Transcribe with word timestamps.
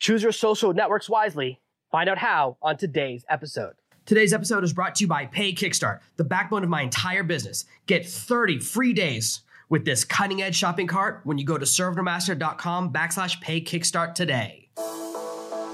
Choose 0.00 0.22
your 0.22 0.32
social 0.32 0.72
networks 0.72 1.08
wisely. 1.08 1.60
Find 1.92 2.08
out 2.08 2.18
how 2.18 2.56
on 2.62 2.78
today's 2.78 3.24
episode. 3.28 3.74
Today's 4.06 4.32
episode 4.32 4.64
is 4.64 4.72
brought 4.72 4.94
to 4.96 5.04
you 5.04 5.08
by 5.08 5.26
Pay 5.26 5.52
Kickstart, 5.52 6.00
the 6.16 6.24
backbone 6.24 6.64
of 6.64 6.70
my 6.70 6.80
entire 6.80 7.22
business. 7.22 7.66
Get 7.86 8.06
30 8.06 8.60
free 8.60 8.94
days 8.94 9.42
with 9.68 9.84
this 9.84 10.04
cutting 10.04 10.40
edge 10.40 10.56
shopping 10.56 10.86
cart 10.86 11.20
when 11.24 11.36
you 11.36 11.44
go 11.44 11.58
to 11.58 11.66
servenomaster.com 11.66 12.92
backslash 12.92 13.40
pay 13.40 13.60
kickstart 13.60 14.14
today. 14.14 14.68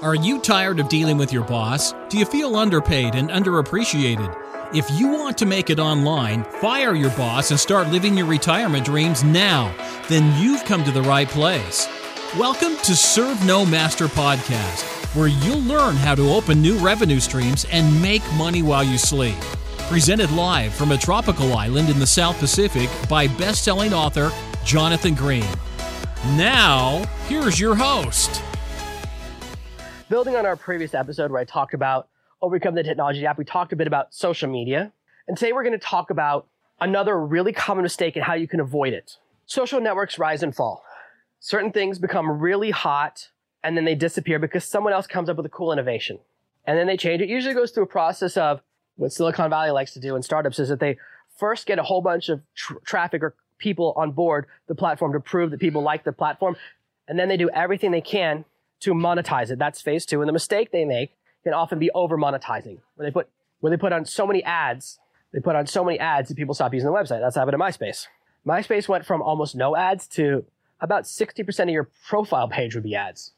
Are 0.03 0.13
you 0.13 0.39
tired 0.39 0.79
of 0.79 0.89
dealing 0.89 1.17
with 1.17 1.33
your 1.33 1.45
boss? 1.45 1.93
Do 2.09 2.19
you 2.19 2.25
feel 2.25 2.55
underpaid 2.55 3.15
and 3.15 3.29
underappreciated? 3.29 4.37
If 4.75 4.91
you 4.91 5.07
want 5.07 5.37
to 5.37 5.45
make 5.45 5.69
it 5.69 5.79
online, 5.79 6.43
fire 6.43 6.93
your 6.93 7.09
boss 7.11 7.51
and 7.51 7.59
start 7.59 7.87
living 7.87 8.17
your 8.17 8.27
retirement 8.27 8.85
dreams 8.85 9.23
now, 9.23 9.73
then 10.09 10.39
you've 10.39 10.65
come 10.65 10.83
to 10.83 10.91
the 10.91 11.01
right 11.01 11.29
place. 11.29 11.87
Welcome 12.35 12.75
to 12.83 12.93
Serve 12.93 13.45
No 13.45 13.65
Master 13.65 14.07
Podcast, 14.07 14.83
where 15.15 15.29
you'll 15.29 15.61
learn 15.61 15.95
how 15.95 16.13
to 16.13 16.29
open 16.29 16.61
new 16.61 16.77
revenue 16.77 17.21
streams 17.21 17.65
and 17.71 18.01
make 18.01 18.21
money 18.33 18.61
while 18.61 18.83
you 18.83 18.97
sleep. 18.97 19.37
Presented 19.87 20.29
live 20.31 20.73
from 20.73 20.91
a 20.91 20.97
tropical 20.97 21.53
island 21.55 21.89
in 21.89 21.99
the 21.99 22.05
South 22.05 22.37
Pacific 22.37 22.89
by 23.09 23.27
best 23.27 23.63
selling 23.63 23.93
author 23.93 24.29
Jonathan 24.65 25.15
Green. 25.15 25.47
Now, 26.35 27.05
here's 27.29 27.61
your 27.61 27.75
host. 27.75 28.43
Building 30.09 30.35
on 30.35 30.45
our 30.45 30.57
previous 30.57 30.93
episode 30.93 31.31
where 31.31 31.39
I 31.39 31.45
talked 31.45 31.73
about 31.73 32.09
overcome 32.41 32.75
the 32.75 32.83
technology 32.83 33.21
gap, 33.21 33.37
we 33.37 33.45
talked 33.45 33.71
a 33.71 33.77
bit 33.77 33.87
about 33.87 34.13
social 34.13 34.49
media. 34.49 34.91
And 35.29 35.37
today 35.37 35.53
we're 35.53 35.63
going 35.63 35.79
to 35.79 35.85
talk 35.85 36.09
about 36.09 36.45
another 36.81 37.17
really 37.17 37.53
common 37.53 37.83
mistake 37.83 38.17
and 38.17 38.25
how 38.25 38.33
you 38.33 38.49
can 38.49 38.59
avoid 38.59 38.91
it. 38.91 39.15
Social 39.45 39.79
networks 39.79 40.19
rise 40.19 40.43
and 40.43 40.53
fall. 40.53 40.83
Certain 41.39 41.71
things 41.71 41.99
become 41.99 42.39
really 42.39 42.71
hot 42.71 43.29
and 43.63 43.75
then 43.75 43.85
they 43.85 43.95
disappear 43.95 44.39
because 44.39 44.63
someone 44.63 44.93
else 44.93 45.07
comes 45.07 45.29
up 45.29 45.37
with 45.37 45.45
a 45.45 45.49
cool 45.49 45.71
innovation. 45.71 46.19
And 46.65 46.77
then 46.77 46.87
they 46.87 46.97
change. 46.97 47.21
It 47.21 47.29
usually 47.29 47.53
goes 47.53 47.71
through 47.71 47.83
a 47.83 47.87
process 47.87 48.37
of 48.37 48.61
what 48.95 49.11
Silicon 49.11 49.49
Valley 49.49 49.71
likes 49.71 49.93
to 49.93 49.99
do 49.99 50.15
in 50.15 50.21
startups 50.21 50.59
is 50.59 50.69
that 50.69 50.79
they 50.79 50.97
first 51.37 51.65
get 51.65 51.79
a 51.79 51.83
whole 51.83 52.01
bunch 52.01 52.29
of 52.29 52.41
tr- 52.55 52.79
traffic 52.85 53.23
or 53.23 53.35
people 53.57 53.93
on 53.95 54.11
board 54.11 54.45
the 54.67 54.75
platform 54.75 55.13
to 55.13 55.19
prove 55.19 55.51
that 55.51 55.59
people 55.59 55.81
like 55.81 56.03
the 56.03 56.11
platform. 56.11 56.55
And 57.07 57.17
then 57.17 57.29
they 57.29 57.37
do 57.37 57.49
everything 57.51 57.91
they 57.91 58.01
can 58.01 58.45
to 58.81 58.93
monetize 58.93 59.49
it. 59.49 59.59
That's 59.59 59.81
phase 59.81 60.05
two. 60.05 60.21
And 60.21 60.27
the 60.27 60.33
mistake 60.33 60.71
they 60.71 60.85
make 60.85 61.13
can 61.43 61.53
often 61.53 61.79
be 61.79 61.89
over 61.91 62.17
monetizing, 62.17 62.79
where 62.95 63.07
they 63.07 63.11
put 63.11 63.29
where 63.59 63.71
they 63.71 63.77
put 63.77 63.93
on 63.93 64.05
so 64.05 64.27
many 64.27 64.43
ads, 64.43 64.99
they 65.33 65.39
put 65.39 65.55
on 65.55 65.65
so 65.65 65.83
many 65.83 65.97
ads 65.99 66.29
that 66.29 66.35
people 66.35 66.53
stop 66.53 66.73
using 66.73 66.87
the 66.87 66.93
website. 66.93 67.21
That's 67.21 67.35
happened 67.35 67.53
to 67.53 67.57
MySpace. 67.57 68.07
MySpace 68.45 68.87
went 68.87 69.05
from 69.05 69.21
almost 69.21 69.55
no 69.55 69.75
ads 69.75 70.07
to 70.09 70.45
about 70.79 71.03
60% 71.03 71.59
of 71.63 71.69
your 71.69 71.89
profile 72.07 72.47
page 72.47 72.75
would 72.75 72.83
be 72.83 72.95
ads. 72.95 73.31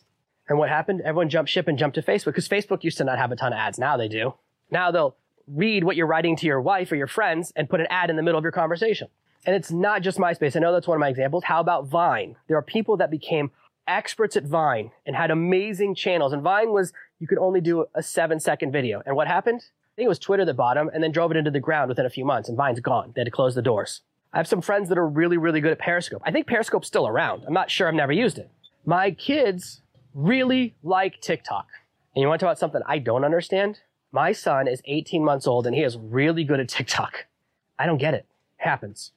And 0.48 0.58
what 0.58 0.70
happened? 0.70 1.02
Everyone 1.02 1.30
jumped 1.30 1.52
ship 1.52 1.68
and 1.68 1.78
jumped 1.78 1.96
to 1.96 2.02
Facebook 2.02 2.26
because 2.26 2.50
Facebook 2.50 2.84
used 2.84 2.98
to 2.98 3.04
not 3.04 3.20
have 3.20 3.32
a 3.32 3.36
ton 3.36 3.54
of 3.54 3.60
ads. 3.60 3.78
Now 3.78 3.98
they 3.98 4.08
do. 4.08 4.34
Now 4.72 4.92
they'll 4.92 5.16
read 5.48 5.84
what 5.84 5.96
you're 5.96 6.08
writing 6.08 6.36
to 6.38 6.46
your 6.46 6.62
wife 6.62 6.92
or 6.92 6.96
your 6.96 7.08
friends 7.08 7.54
and 7.56 7.70
put 7.70 7.80
an 7.80 7.88
ad 7.90 8.10
in 8.10 8.16
the 8.16 8.24
middle 8.24 8.38
of 8.38 8.44
your 8.44 8.52
conversation. 8.52 9.08
And 9.46 9.56
it's 9.56 9.72
not 9.72 10.02
just 10.02 10.18
MySpace. 10.18 10.56
I 10.56 10.60
know 10.60 10.74
that's 10.74 10.88
one 10.88 10.98
of 10.98 11.00
my 11.00 11.08
examples. 11.08 11.46
How 11.46 11.60
about 11.60 11.88
Vine? 11.88 12.36
There 12.48 12.58
are 12.58 12.62
people 12.62 12.98
that 12.98 13.10
became 13.10 13.52
experts 13.88 14.36
at 14.36 14.44
Vine 14.44 14.92
and 15.06 15.16
had 15.16 15.32
amazing 15.32 15.96
channels. 15.96 16.34
And 16.34 16.42
Vine 16.42 16.72
was, 16.72 16.94
you 17.20 17.28
could 17.28 17.38
only 17.38 17.62
do 17.62 17.86
a 17.96 18.04
seven 18.04 18.40
second 18.40 18.72
video. 18.72 19.02
And 19.06 19.16
what 19.16 19.28
happened? 19.28 19.62
I 19.62 19.96
think 19.96 20.06
it 20.06 20.10
was 20.10 20.20
Twitter 20.20 20.46
that 20.46 20.56
bought 20.56 20.76
them 20.76 20.90
and 20.94 21.04
then 21.04 21.12
drove 21.12 21.32
it 21.32 21.38
into 21.38 21.52
the 21.52 21.60
ground 21.60 21.90
within 21.90 22.06
a 22.06 22.10
few 22.10 22.26
months 22.26 22.50
and 22.50 22.58
Vine's 22.58 22.80
gone. 22.80 23.12
They 23.16 23.22
had 23.22 23.26
to 23.26 23.32
close 23.32 23.56
the 23.56 23.62
doors. 23.62 24.02
I 24.34 24.38
have 24.38 24.48
some 24.48 24.62
friends 24.62 24.90
that 24.90 24.98
are 24.98 25.08
really, 25.08 25.38
really 25.38 25.60
good 25.60 25.72
at 25.72 25.80
Periscope. 25.80 26.22
I 26.24 26.32
think 26.32 26.46
Periscope's 26.46 26.88
still 26.88 27.08
around. 27.08 27.44
I'm 27.48 27.54
not 27.54 27.72
sure. 27.72 27.88
I've 27.88 27.96
never 27.96 28.12
used 28.12 28.38
it. 28.38 28.50
My 28.86 29.12
kids 29.12 29.82
really 30.14 30.76
like 30.84 31.20
TikTok. 31.22 31.68
And 32.16 32.22
you 32.22 32.28
want 32.28 32.40
to 32.40 32.46
talk 32.46 32.52
about 32.52 32.60
something 32.60 32.82
I 32.86 33.00
don't 33.00 33.24
understand? 33.24 33.80
My 34.12 34.32
son 34.32 34.68
is 34.68 34.82
18 34.86 35.24
months 35.24 35.48
old 35.48 35.66
and 35.66 35.76
he 35.76 35.84
is 35.84 35.98
really 35.98 36.44
good 36.44 36.60
at 36.60 36.70
TikTok. 36.70 37.26
I 37.78 37.86
don't 37.86 37.98
get 37.98 38.14
it. 38.14 38.26
it 38.60 38.64
happens. 38.64 39.12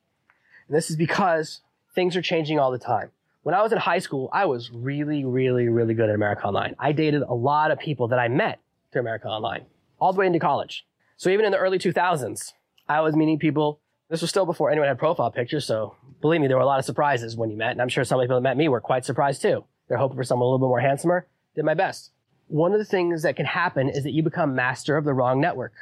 And 0.68 0.76
this 0.76 0.90
is 0.90 0.96
because 0.96 1.60
things 1.94 2.16
are 2.16 2.22
changing 2.22 2.58
all 2.58 2.70
the 2.70 2.78
time. 2.78 3.10
When 3.42 3.54
I 3.54 3.62
was 3.62 3.72
in 3.72 3.78
high 3.78 3.98
school, 3.98 4.30
I 4.32 4.46
was 4.46 4.70
really, 4.70 5.24
really, 5.24 5.68
really 5.68 5.94
good 5.94 6.08
at 6.08 6.14
America 6.14 6.46
Online. 6.46 6.76
I 6.78 6.92
dated 6.92 7.22
a 7.22 7.34
lot 7.34 7.70
of 7.70 7.78
people 7.78 8.08
that 8.08 8.18
I 8.18 8.28
met 8.28 8.60
through 8.92 9.00
America 9.00 9.26
Online, 9.26 9.66
all 9.98 10.12
the 10.12 10.20
way 10.20 10.26
into 10.26 10.38
college. 10.38 10.86
So 11.16 11.28
even 11.28 11.44
in 11.44 11.50
the 11.50 11.58
early 11.58 11.78
2000s, 11.78 12.52
I 12.88 13.00
was 13.00 13.16
meeting 13.16 13.38
people. 13.38 13.80
This 14.12 14.20
was 14.20 14.28
still 14.28 14.44
before 14.44 14.70
anyone 14.70 14.88
had 14.88 14.98
profile 14.98 15.30
pictures, 15.30 15.64
so 15.64 15.96
believe 16.20 16.42
me, 16.42 16.46
there 16.46 16.58
were 16.58 16.62
a 16.62 16.66
lot 16.66 16.78
of 16.78 16.84
surprises 16.84 17.34
when 17.34 17.48
you 17.48 17.56
met, 17.56 17.70
and 17.70 17.80
I'm 17.80 17.88
sure 17.88 18.04
some 18.04 18.20
of 18.20 18.22
the 18.22 18.26
people 18.26 18.36
that 18.36 18.42
met 18.42 18.58
me 18.58 18.68
were 18.68 18.78
quite 18.78 19.06
surprised 19.06 19.40
too. 19.40 19.64
They're 19.88 19.96
hoping 19.96 20.18
for 20.18 20.22
someone 20.22 20.44
a 20.44 20.50
little 20.50 20.58
bit 20.58 20.68
more 20.68 20.80
handsomer. 20.80 21.26
Did 21.54 21.64
my 21.64 21.72
best. 21.72 22.10
One 22.48 22.74
of 22.74 22.78
the 22.78 22.84
things 22.84 23.22
that 23.22 23.36
can 23.36 23.46
happen 23.46 23.88
is 23.88 24.04
that 24.04 24.10
you 24.10 24.22
become 24.22 24.54
master 24.54 24.98
of 24.98 25.06
the 25.06 25.14
wrong 25.14 25.40
network. 25.40 25.72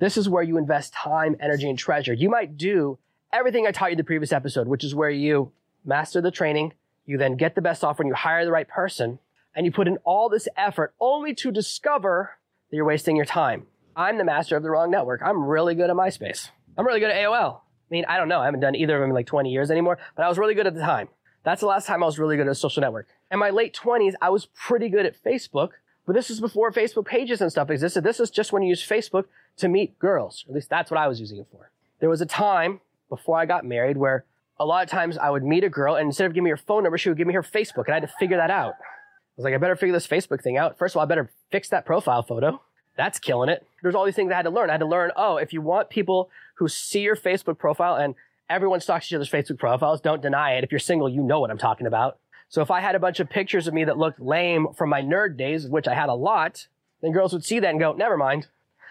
This 0.00 0.18
is 0.18 0.28
where 0.28 0.42
you 0.42 0.58
invest 0.58 0.92
time, 0.92 1.34
energy, 1.40 1.66
and 1.66 1.78
treasure. 1.78 2.12
You 2.12 2.28
might 2.28 2.58
do 2.58 2.98
everything 3.32 3.66
I 3.66 3.72
taught 3.72 3.88
you 3.88 3.96
the 3.96 4.04
previous 4.04 4.32
episode, 4.32 4.68
which 4.68 4.84
is 4.84 4.94
where 4.94 5.08
you 5.08 5.52
master 5.82 6.20
the 6.20 6.30
training, 6.30 6.74
you 7.06 7.16
then 7.16 7.38
get 7.38 7.54
the 7.54 7.62
best 7.62 7.82
offer 7.82 8.02
and 8.02 8.10
you 8.10 8.14
hire 8.14 8.44
the 8.44 8.52
right 8.52 8.68
person 8.68 9.18
and 9.56 9.64
you 9.64 9.72
put 9.72 9.88
in 9.88 9.96
all 10.04 10.28
this 10.28 10.46
effort 10.58 10.92
only 11.00 11.34
to 11.36 11.50
discover 11.50 12.32
that 12.68 12.76
you're 12.76 12.84
wasting 12.84 13.16
your 13.16 13.24
time. 13.24 13.66
I'm 13.96 14.18
the 14.18 14.24
master 14.24 14.58
of 14.58 14.62
the 14.62 14.68
wrong 14.68 14.90
network. 14.90 15.22
I'm 15.24 15.42
really 15.42 15.74
good 15.74 15.88
at 15.88 15.96
MySpace. 15.96 16.50
I'm 16.76 16.86
really 16.86 17.00
good 17.00 17.10
at 17.10 17.16
AOL. 17.16 17.62
I 17.90 17.94
mean, 17.94 18.04
I 18.08 18.18
don't 18.18 18.28
know. 18.28 18.40
I 18.40 18.44
haven't 18.44 18.60
done 18.60 18.74
either 18.74 18.96
of 18.96 19.00
them 19.00 19.10
in 19.10 19.14
like 19.14 19.26
20 19.26 19.50
years 19.50 19.70
anymore, 19.70 19.98
but 20.16 20.24
I 20.24 20.28
was 20.28 20.38
really 20.38 20.54
good 20.54 20.66
at 20.66 20.74
the 20.74 20.80
time. 20.80 21.08
That's 21.44 21.60
the 21.60 21.66
last 21.66 21.86
time 21.86 22.02
I 22.02 22.06
was 22.06 22.18
really 22.18 22.36
good 22.36 22.46
at 22.46 22.52
a 22.52 22.54
social 22.54 22.82
network. 22.82 23.06
In 23.30 23.38
my 23.38 23.50
late 23.50 23.74
20s, 23.74 24.12
I 24.20 24.28
was 24.28 24.46
pretty 24.46 24.88
good 24.88 25.06
at 25.06 25.22
Facebook, 25.22 25.70
but 26.06 26.12
this 26.12 26.30
is 26.30 26.40
before 26.40 26.70
Facebook 26.72 27.06
pages 27.06 27.40
and 27.40 27.50
stuff 27.50 27.70
existed. 27.70 28.04
This 28.04 28.20
is 28.20 28.30
just 28.30 28.52
when 28.52 28.62
you 28.62 28.70
use 28.70 28.86
Facebook 28.86 29.24
to 29.58 29.68
meet 29.68 29.98
girls. 29.98 30.44
At 30.48 30.54
least 30.54 30.68
that's 30.68 30.90
what 30.90 30.98
I 30.98 31.08
was 31.08 31.20
using 31.20 31.38
it 31.38 31.46
for. 31.50 31.70
There 32.00 32.10
was 32.10 32.20
a 32.20 32.26
time 32.26 32.80
before 33.08 33.38
I 33.38 33.46
got 33.46 33.64
married 33.64 33.96
where 33.96 34.24
a 34.60 34.66
lot 34.66 34.84
of 34.84 34.90
times 34.90 35.16
I 35.16 35.30
would 35.30 35.44
meet 35.44 35.64
a 35.64 35.70
girl 35.70 35.94
and 35.94 36.06
instead 36.06 36.26
of 36.26 36.34
giving 36.34 36.44
me 36.44 36.50
her 36.50 36.56
phone 36.56 36.82
number, 36.82 36.98
she 36.98 37.08
would 37.08 37.18
give 37.18 37.26
me 37.26 37.34
her 37.34 37.42
Facebook 37.42 37.86
and 37.86 37.92
I 37.92 38.00
had 38.00 38.02
to 38.02 38.14
figure 38.18 38.36
that 38.36 38.50
out. 38.50 38.74
I 38.74 39.36
was 39.36 39.44
like, 39.44 39.54
I 39.54 39.58
better 39.58 39.76
figure 39.76 39.92
this 39.92 40.06
Facebook 40.06 40.42
thing 40.42 40.56
out. 40.56 40.76
First 40.76 40.94
of 40.94 40.98
all, 40.98 41.04
I 41.04 41.06
better 41.06 41.30
fix 41.50 41.68
that 41.68 41.86
profile 41.86 42.22
photo. 42.22 42.60
That's 42.96 43.20
killing 43.20 43.48
it. 43.48 43.64
There's 43.80 43.94
all 43.94 44.04
these 44.04 44.16
things 44.16 44.32
I 44.32 44.34
had 44.34 44.42
to 44.42 44.50
learn. 44.50 44.70
I 44.70 44.72
had 44.72 44.80
to 44.80 44.86
learn, 44.86 45.12
oh, 45.14 45.36
if 45.36 45.52
you 45.52 45.62
want 45.62 45.88
people 45.88 46.30
who 46.58 46.68
see 46.68 47.00
your 47.00 47.16
Facebook 47.16 47.58
profile 47.58 47.96
and 47.96 48.14
everyone 48.50 48.80
stalks 48.80 49.06
each 49.06 49.14
other's 49.14 49.30
Facebook 49.30 49.58
profiles, 49.58 50.00
don't 50.00 50.22
deny 50.22 50.54
it. 50.54 50.64
If 50.64 50.72
you're 50.72 50.78
single, 50.78 51.08
you 51.08 51.22
know 51.22 51.40
what 51.40 51.50
I'm 51.50 51.58
talking 51.58 51.86
about. 51.86 52.18
So 52.48 52.62
if 52.62 52.70
I 52.70 52.80
had 52.80 52.94
a 52.94 52.98
bunch 52.98 53.20
of 53.20 53.28
pictures 53.28 53.66
of 53.66 53.74
me 53.74 53.84
that 53.84 53.98
looked 53.98 54.20
lame 54.20 54.68
from 54.76 54.90
my 54.90 55.02
nerd 55.02 55.36
days, 55.36 55.66
which 55.68 55.86
I 55.86 55.94
had 55.94 56.08
a 56.08 56.14
lot, 56.14 56.66
then 57.00 57.12
girls 57.12 57.32
would 57.32 57.44
see 57.44 57.60
that 57.60 57.70
and 57.70 57.78
go, 57.78 57.92
never 57.92 58.16
mind. 58.16 58.48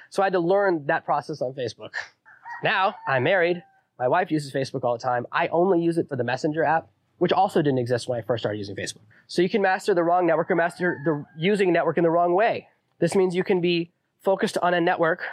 So 0.10 0.22
I 0.22 0.28
had 0.28 0.34
to 0.34 0.40
learn 0.40 0.86
that 0.88 1.06
process 1.06 1.42
on 1.42 1.54
Facebook. 1.54 1.94
Now 2.64 2.96
I'm 3.08 3.24
married. 3.24 3.64
My 4.00 4.08
wife 4.08 4.32
uses 4.32 4.54
Facebook 4.54 4.84
all 4.84 4.94
the 4.94 5.04
time. 5.04 5.26
I 5.32 5.48
only 5.48 5.82
use 5.82 5.98
it 5.98 6.08
for 6.08 6.16
the 6.16 6.24
Messenger 6.24 6.64
app, 6.64 6.88
which 7.18 7.34
also 7.34 7.62
didn't 7.62 7.80
exist 7.80 8.08
when 8.08 8.20
I 8.20 8.22
first 8.22 8.44
started 8.44 8.60
using 8.60 8.76
Facebook. 8.76 9.02
So 9.26 9.42
you 9.42 9.50
can 9.50 9.62
master 9.62 9.94
the 9.94 10.04
wrong 10.04 10.26
network 10.26 10.52
or 10.52 10.56
master 10.56 11.02
the 11.04 11.26
using 11.38 11.74
network 11.74 11.98
in 11.98 12.04
the 12.04 12.12
wrong 12.12 12.34
way. 12.34 12.68
This 13.00 13.16
means 13.16 13.36
you 13.36 13.44
can 13.44 13.60
be 13.60 13.92
focused 14.22 14.58
on 14.62 14.74
a 14.74 14.80
network 14.80 15.24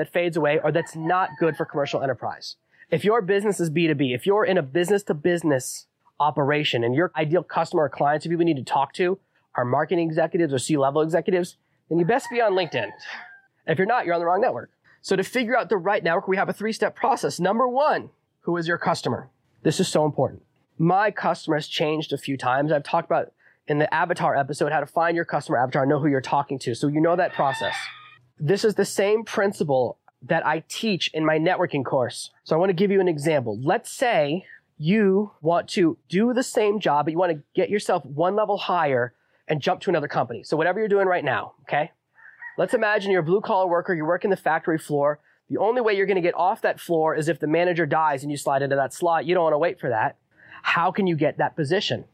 that 0.00 0.10
fades 0.10 0.34
away 0.38 0.58
or 0.64 0.72
that's 0.72 0.96
not 0.96 1.28
good 1.38 1.54
for 1.58 1.66
commercial 1.66 2.02
enterprise. 2.02 2.56
If 2.90 3.04
your 3.04 3.20
business 3.20 3.60
is 3.60 3.68
B2B, 3.68 4.14
if 4.14 4.24
you're 4.24 4.46
in 4.46 4.56
a 4.56 4.62
business 4.62 5.02
to 5.04 5.14
business 5.14 5.86
operation 6.18 6.82
and 6.82 6.94
your 6.94 7.12
ideal 7.14 7.42
customer 7.42 7.82
or 7.82 7.90
clients, 7.90 8.24
if 8.24 8.30
people 8.30 8.46
need 8.46 8.56
to 8.56 8.64
talk 8.64 8.94
to 8.94 9.18
are 9.56 9.64
marketing 9.66 10.08
executives 10.08 10.54
or 10.54 10.58
C-level 10.58 11.02
executives, 11.02 11.58
then 11.90 11.98
you 11.98 12.06
best 12.06 12.30
be 12.30 12.40
on 12.40 12.52
LinkedIn. 12.52 12.88
If 13.66 13.76
you're 13.76 13.86
not, 13.86 14.06
you're 14.06 14.14
on 14.14 14.20
the 14.20 14.26
wrong 14.26 14.40
network. 14.40 14.70
So 15.02 15.16
to 15.16 15.22
figure 15.22 15.54
out 15.54 15.68
the 15.68 15.76
right 15.76 16.02
network, 16.02 16.26
we 16.26 16.38
have 16.38 16.48
a 16.48 16.54
three-step 16.54 16.96
process. 16.96 17.38
Number 17.38 17.68
one, 17.68 18.08
who 18.40 18.56
is 18.56 18.66
your 18.66 18.78
customer? 18.78 19.28
This 19.64 19.80
is 19.80 19.88
so 19.88 20.06
important. 20.06 20.40
My 20.78 21.10
customer 21.10 21.58
has 21.58 21.68
changed 21.68 22.14
a 22.14 22.16
few 22.16 22.38
times. 22.38 22.72
I've 22.72 22.84
talked 22.84 23.04
about 23.04 23.32
in 23.68 23.78
the 23.78 23.92
avatar 23.94 24.34
episode 24.34 24.72
how 24.72 24.80
to 24.80 24.86
find 24.86 25.14
your 25.14 25.26
customer 25.26 25.58
avatar, 25.58 25.84
know 25.84 25.98
who 25.98 26.08
you're 26.08 26.22
talking 26.22 26.58
to. 26.60 26.74
So 26.74 26.88
you 26.88 27.02
know 27.02 27.16
that 27.16 27.34
process. 27.34 27.76
This 28.42 28.64
is 28.64 28.74
the 28.74 28.86
same 28.86 29.24
principle 29.24 29.98
that 30.22 30.46
I 30.46 30.64
teach 30.66 31.10
in 31.12 31.26
my 31.26 31.38
networking 31.38 31.84
course. 31.84 32.30
So 32.44 32.56
I 32.56 32.58
want 32.58 32.70
to 32.70 32.74
give 32.74 32.90
you 32.90 33.00
an 33.00 33.08
example. 33.08 33.58
Let's 33.62 33.92
say 33.92 34.46
you 34.78 35.32
want 35.42 35.68
to 35.70 35.98
do 36.08 36.32
the 36.32 36.42
same 36.42 36.80
job, 36.80 37.04
but 37.04 37.12
you 37.12 37.18
want 37.18 37.32
to 37.32 37.42
get 37.54 37.68
yourself 37.68 38.02
one 38.06 38.34
level 38.34 38.56
higher 38.56 39.12
and 39.46 39.60
jump 39.60 39.82
to 39.82 39.90
another 39.90 40.08
company. 40.08 40.42
So 40.42 40.56
whatever 40.56 40.78
you're 40.78 40.88
doing 40.88 41.06
right 41.06 41.24
now, 41.24 41.52
okay? 41.62 41.92
Let's 42.56 42.72
imagine 42.72 43.10
you're 43.10 43.20
a 43.20 43.24
blue 43.24 43.42
collar 43.42 43.68
worker, 43.68 43.92
you're 43.92 44.06
working 44.06 44.30
the 44.30 44.36
factory 44.36 44.78
floor. 44.78 45.20
The 45.50 45.58
only 45.58 45.82
way 45.82 45.94
you're 45.94 46.06
going 46.06 46.16
to 46.16 46.22
get 46.22 46.34
off 46.34 46.62
that 46.62 46.80
floor 46.80 47.14
is 47.14 47.28
if 47.28 47.40
the 47.40 47.46
manager 47.46 47.84
dies 47.84 48.22
and 48.22 48.30
you 48.30 48.38
slide 48.38 48.62
into 48.62 48.76
that 48.76 48.94
slot. 48.94 49.26
You 49.26 49.34
don't 49.34 49.44
want 49.44 49.54
to 49.54 49.58
wait 49.58 49.80
for 49.80 49.90
that. 49.90 50.16
How 50.62 50.90
can 50.90 51.06
you 51.06 51.16
get 51.16 51.36
that 51.38 51.56
position? 51.56 52.06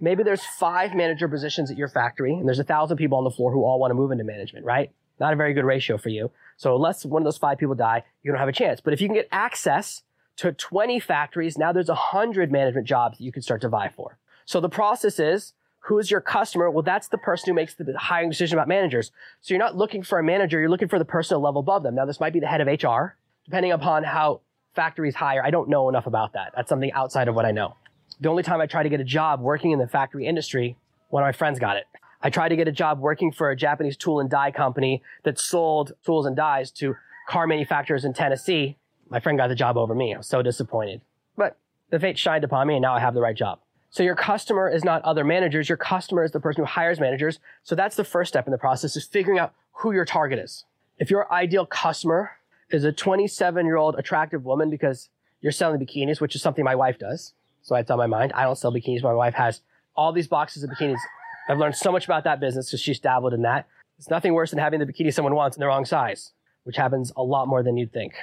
Maybe 0.00 0.22
there's 0.22 0.44
five 0.44 0.94
manager 0.94 1.28
positions 1.28 1.70
at 1.70 1.76
your 1.76 1.88
factory 1.88 2.32
and 2.32 2.46
there's 2.46 2.58
a 2.58 2.64
thousand 2.64 2.96
people 2.96 3.18
on 3.18 3.24
the 3.24 3.30
floor 3.30 3.52
who 3.52 3.64
all 3.64 3.78
want 3.78 3.90
to 3.90 3.94
move 3.94 4.10
into 4.10 4.24
management, 4.24 4.64
right? 4.64 4.90
Not 5.20 5.32
a 5.34 5.36
very 5.36 5.52
good 5.54 5.64
ratio 5.64 5.98
for 5.98 6.08
you. 6.08 6.30
So 6.56 6.74
unless 6.74 7.04
one 7.04 7.22
of 7.22 7.24
those 7.24 7.38
five 7.38 7.58
people 7.58 7.74
die, 7.74 8.02
you 8.22 8.32
don't 8.32 8.40
have 8.40 8.48
a 8.48 8.52
chance. 8.52 8.80
But 8.80 8.94
if 8.94 9.00
you 9.00 9.08
can 9.08 9.14
get 9.14 9.28
access 9.30 10.02
to 10.36 10.52
20 10.52 10.98
factories, 10.98 11.58
now 11.58 11.72
there's 11.72 11.88
100 11.88 12.50
management 12.50 12.86
jobs 12.86 13.18
that 13.18 13.24
you 13.24 13.30
can 13.30 13.42
start 13.42 13.60
to 13.60 13.68
vie 13.68 13.92
for. 13.94 14.18
So 14.46 14.60
the 14.60 14.70
process 14.70 15.20
is 15.20 15.52
Who 15.84 15.98
is 15.98 16.10
your 16.10 16.20
customer? 16.20 16.70
Well, 16.70 16.82
that's 16.82 17.08
the 17.08 17.18
person 17.18 17.50
who 17.50 17.54
makes 17.54 17.74
the 17.74 17.94
hiring 17.98 18.30
decision 18.30 18.58
about 18.58 18.68
managers. 18.68 19.12
So 19.40 19.54
you're 19.54 19.58
not 19.62 19.76
looking 19.76 20.02
for 20.02 20.18
a 20.18 20.22
manager, 20.24 20.60
you're 20.60 20.68
looking 20.68 20.88
for 20.88 20.98
the 20.98 21.04
person 21.04 21.36
a 21.36 21.38
level 21.38 21.60
above 21.60 21.82
them. 21.82 21.94
Now, 21.94 22.04
this 22.04 22.20
might 22.20 22.32
be 22.32 22.40
the 22.40 22.46
head 22.46 22.60
of 22.60 22.66
HR, 22.66 23.16
depending 23.44 23.72
upon 23.72 24.04
how 24.04 24.40
factories 24.74 25.14
hire. 25.14 25.42
I 25.42 25.50
don't 25.50 25.68
know 25.68 25.88
enough 25.88 26.06
about 26.06 26.34
that. 26.34 26.52
That's 26.54 26.68
something 26.68 26.92
outside 26.92 27.28
of 27.28 27.34
what 27.34 27.46
I 27.46 27.50
know. 27.50 27.76
The 28.20 28.28
only 28.28 28.42
time 28.42 28.60
I 28.60 28.66
tried 28.66 28.82
to 28.84 28.88
get 28.90 29.00
a 29.00 29.04
job 29.04 29.40
working 29.40 29.70
in 29.70 29.78
the 29.78 29.88
factory 29.88 30.26
industry, 30.26 30.76
one 31.08 31.22
of 31.22 31.26
my 31.26 31.32
friends 31.32 31.58
got 31.58 31.76
it. 31.76 31.84
I 32.22 32.30
tried 32.30 32.50
to 32.50 32.56
get 32.56 32.68
a 32.68 32.72
job 32.72 33.00
working 33.00 33.32
for 33.32 33.50
a 33.50 33.56
Japanese 33.56 33.96
tool 33.96 34.20
and 34.20 34.28
die 34.28 34.50
company 34.50 35.02
that 35.24 35.38
sold 35.38 35.92
tools 36.04 36.26
and 36.26 36.36
dies 36.36 36.70
to 36.72 36.96
car 37.28 37.46
manufacturers 37.46 38.04
in 38.04 38.12
Tennessee. 38.12 38.76
My 39.08 39.20
friend 39.20 39.38
got 39.38 39.48
the 39.48 39.54
job 39.54 39.76
over 39.76 39.94
me. 39.94 40.14
I 40.14 40.18
was 40.18 40.26
so 40.26 40.42
disappointed. 40.42 41.00
But 41.36 41.56
the 41.90 41.98
fate 41.98 42.18
shined 42.18 42.44
upon 42.44 42.66
me 42.66 42.74
and 42.74 42.82
now 42.82 42.94
I 42.94 43.00
have 43.00 43.14
the 43.14 43.20
right 43.20 43.36
job. 43.36 43.60
So 43.90 44.02
your 44.02 44.14
customer 44.14 44.68
is 44.68 44.84
not 44.84 45.02
other 45.02 45.24
managers. 45.24 45.68
Your 45.68 45.78
customer 45.78 46.22
is 46.22 46.30
the 46.30 46.40
person 46.40 46.62
who 46.62 46.66
hires 46.66 47.00
managers. 47.00 47.40
So 47.64 47.74
that's 47.74 47.96
the 47.96 48.04
first 48.04 48.28
step 48.28 48.46
in 48.46 48.52
the 48.52 48.58
process 48.58 48.96
is 48.96 49.04
figuring 49.04 49.38
out 49.38 49.52
who 49.72 49.92
your 49.92 50.04
target 50.04 50.38
is. 50.38 50.64
If 50.98 51.10
your 51.10 51.32
ideal 51.32 51.66
customer 51.66 52.32
is 52.70 52.84
a 52.84 52.92
27 52.92 53.66
year 53.66 53.76
old 53.76 53.96
attractive 53.96 54.44
woman 54.44 54.70
because 54.70 55.08
you're 55.40 55.52
selling 55.52 55.80
bikinis, 55.80 56.20
which 56.20 56.34
is 56.34 56.42
something 56.42 56.64
my 56.64 56.74
wife 56.74 56.98
does. 56.98 57.32
So 57.62 57.74
it's 57.74 57.90
on 57.90 57.98
my 57.98 58.06
mind. 58.06 58.32
I 58.34 58.44
don't 58.44 58.56
sell 58.56 58.72
bikinis. 58.72 59.02
My 59.02 59.12
wife 59.12 59.34
has 59.34 59.60
all 59.96 60.12
these 60.12 60.28
boxes 60.28 60.62
of 60.62 60.70
bikinis. 60.70 60.98
I've 61.48 61.58
learned 61.58 61.76
so 61.76 61.90
much 61.90 62.04
about 62.04 62.24
that 62.24 62.40
business 62.40 62.66
because 62.66 62.80
she's 62.80 63.00
dabbled 63.00 63.34
in 63.34 63.42
that. 63.42 63.66
It's 63.98 64.10
nothing 64.10 64.32
worse 64.32 64.50
than 64.50 64.58
having 64.58 64.80
the 64.80 64.86
bikini 64.86 65.12
someone 65.12 65.34
wants 65.34 65.56
in 65.56 65.60
the 65.60 65.66
wrong 65.66 65.84
size, 65.84 66.32
which 66.64 66.76
happens 66.76 67.12
a 67.16 67.22
lot 67.22 67.48
more 67.48 67.62
than 67.62 67.76
you'd 67.76 67.92
think. 67.92 68.14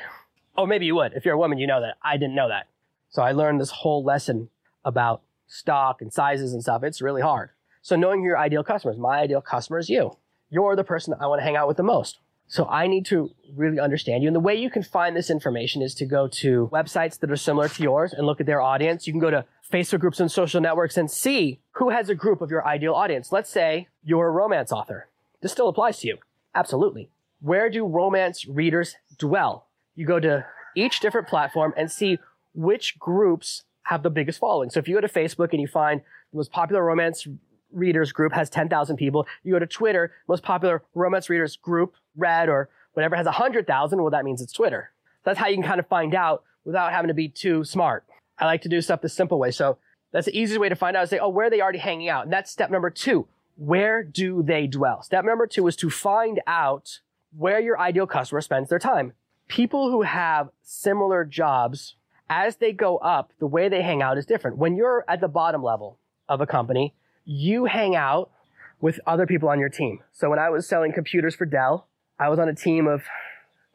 Oh, 0.55 0.65
maybe 0.65 0.85
you 0.85 0.95
would. 0.95 1.13
If 1.13 1.25
you're 1.25 1.35
a 1.35 1.37
woman, 1.37 1.57
you 1.57 1.67
know 1.67 1.81
that. 1.81 1.97
I 2.01 2.17
didn't 2.17 2.35
know 2.35 2.47
that. 2.47 2.67
So 3.09 3.21
I 3.21 3.31
learned 3.31 3.61
this 3.61 3.69
whole 3.69 4.03
lesson 4.03 4.49
about 4.83 5.21
stock 5.47 6.01
and 6.01 6.11
sizes 6.11 6.53
and 6.53 6.61
stuff. 6.61 6.83
It's 6.83 7.01
really 7.01 7.21
hard. 7.21 7.51
So 7.81 7.95
knowing 7.95 8.23
your 8.23 8.37
ideal 8.37 8.63
customers, 8.63 8.97
my 8.97 9.19
ideal 9.19 9.41
customer 9.41 9.79
is 9.79 9.89
you. 9.89 10.17
You're 10.49 10.75
the 10.75 10.83
person 10.83 11.13
I 11.19 11.27
want 11.27 11.39
to 11.39 11.43
hang 11.43 11.55
out 11.55 11.67
with 11.67 11.77
the 11.77 11.83
most. 11.83 12.19
So 12.47 12.65
I 12.65 12.87
need 12.87 13.05
to 13.07 13.31
really 13.55 13.79
understand 13.79 14.23
you. 14.23 14.29
And 14.29 14.35
the 14.35 14.41
way 14.41 14.55
you 14.55 14.69
can 14.69 14.83
find 14.83 15.15
this 15.15 15.29
information 15.29 15.81
is 15.81 15.93
to 15.95 16.05
go 16.05 16.27
to 16.29 16.69
websites 16.71 17.19
that 17.19 17.29
are 17.29 17.35
similar 17.35 17.67
to 17.67 17.83
yours 17.83 18.13
and 18.13 18.25
look 18.25 18.39
at 18.39 18.45
their 18.45 18.61
audience. 18.61 19.05
You 19.05 19.13
can 19.13 19.19
go 19.19 19.29
to 19.29 19.45
Facebook 19.69 19.99
groups 19.99 20.19
and 20.19 20.31
social 20.31 20.61
networks 20.61 20.97
and 20.97 21.11
see 21.11 21.59
who 21.71 21.89
has 21.89 22.09
a 22.09 22.15
group 22.15 22.41
of 22.41 22.49
your 22.49 22.65
ideal 22.65 22.93
audience. 22.93 23.31
Let's 23.31 23.49
say 23.49 23.89
you're 24.03 24.27
a 24.27 24.31
romance 24.31 24.71
author. 24.71 25.09
This 25.41 25.51
still 25.51 25.67
applies 25.67 25.99
to 25.99 26.07
you. 26.07 26.17
Absolutely. 26.55 27.09
Where 27.41 27.69
do 27.69 27.85
romance 27.85 28.47
readers 28.47 28.95
dwell? 29.17 29.67
You 29.95 30.05
go 30.05 30.19
to 30.19 30.45
each 30.75 31.01
different 31.01 31.27
platform 31.27 31.73
and 31.75 31.91
see 31.91 32.17
which 32.53 32.97
groups 32.97 33.63
have 33.83 34.03
the 34.03 34.09
biggest 34.09 34.39
following. 34.39 34.69
So 34.69 34.79
if 34.79 34.87
you 34.87 34.95
go 34.95 35.01
to 35.01 35.07
Facebook 35.07 35.51
and 35.51 35.61
you 35.61 35.67
find 35.67 36.01
the 36.31 36.37
most 36.37 36.51
popular 36.51 36.83
romance 36.83 37.27
readers 37.71 38.11
group 38.11 38.33
has 38.33 38.49
10,000 38.49 38.97
people, 38.97 39.27
you 39.43 39.53
go 39.53 39.59
to 39.59 39.67
Twitter, 39.67 40.13
most 40.27 40.43
popular 40.43 40.83
romance 40.93 41.29
readers 41.29 41.55
group, 41.55 41.95
Red 42.15 42.49
or 42.49 42.69
whatever, 42.93 43.15
has 43.15 43.25
100,000, 43.25 44.01
well, 44.01 44.11
that 44.11 44.25
means 44.25 44.41
it's 44.41 44.53
Twitter. 44.53 44.91
That's 45.23 45.37
how 45.37 45.47
you 45.47 45.55
can 45.55 45.63
kind 45.63 45.79
of 45.79 45.87
find 45.87 46.15
out 46.15 46.43
without 46.63 46.91
having 46.91 47.09
to 47.09 47.13
be 47.13 47.29
too 47.29 47.63
smart. 47.63 48.05
I 48.39 48.45
like 48.45 48.61
to 48.61 48.69
do 48.69 48.81
stuff 48.81 49.01
the 49.01 49.09
simple 49.09 49.39
way. 49.39 49.51
So 49.51 49.77
that's 50.11 50.25
the 50.25 50.37
easiest 50.37 50.59
way 50.59 50.69
to 50.69 50.75
find 50.75 50.95
out 50.95 51.03
is 51.03 51.09
say, 51.09 51.19
oh, 51.19 51.29
where 51.29 51.47
are 51.47 51.49
they 51.49 51.61
already 51.61 51.79
hanging 51.79 52.09
out? 52.09 52.23
And 52.23 52.33
that's 52.33 52.51
step 52.51 52.69
number 52.69 52.89
two. 52.89 53.27
Where 53.55 54.03
do 54.03 54.43
they 54.43 54.67
dwell? 54.67 55.01
Step 55.01 55.25
number 55.25 55.47
two 55.47 55.67
is 55.67 55.75
to 55.77 55.89
find 55.89 56.39
out 56.45 56.99
where 57.35 57.59
your 57.59 57.79
ideal 57.79 58.07
customer 58.07 58.41
spends 58.41 58.69
their 58.69 58.79
time. 58.79 59.13
People 59.47 59.89
who 59.89 60.03
have 60.03 60.49
similar 60.61 61.23
jobs 61.23 61.95
as 62.29 62.57
they 62.57 62.73
go 62.73 62.97
up, 62.97 63.31
the 63.39 63.47
way 63.47 63.69
they 63.69 63.81
hang 63.81 64.01
out 64.01 64.17
is 64.17 64.25
different. 64.25 64.57
When 64.57 64.75
you're 64.75 65.05
at 65.07 65.21
the 65.21 65.27
bottom 65.27 65.63
level 65.63 65.97
of 66.27 66.41
a 66.41 66.45
company, 66.45 66.93
you 67.27 67.65
hang 67.65 67.95
out 67.95 68.31
with 68.79 68.99
other 69.05 69.25
people 69.25 69.49
on 69.49 69.59
your 69.59 69.69
team. 69.69 69.99
So 70.11 70.29
when 70.29 70.39
I 70.39 70.49
was 70.49 70.67
selling 70.67 70.93
computers 70.93 71.35
for 71.35 71.45
Dell, 71.45 71.87
I 72.19 72.29
was 72.29 72.39
on 72.39 72.49
a 72.49 72.55
team 72.55 72.87
of 72.87 73.03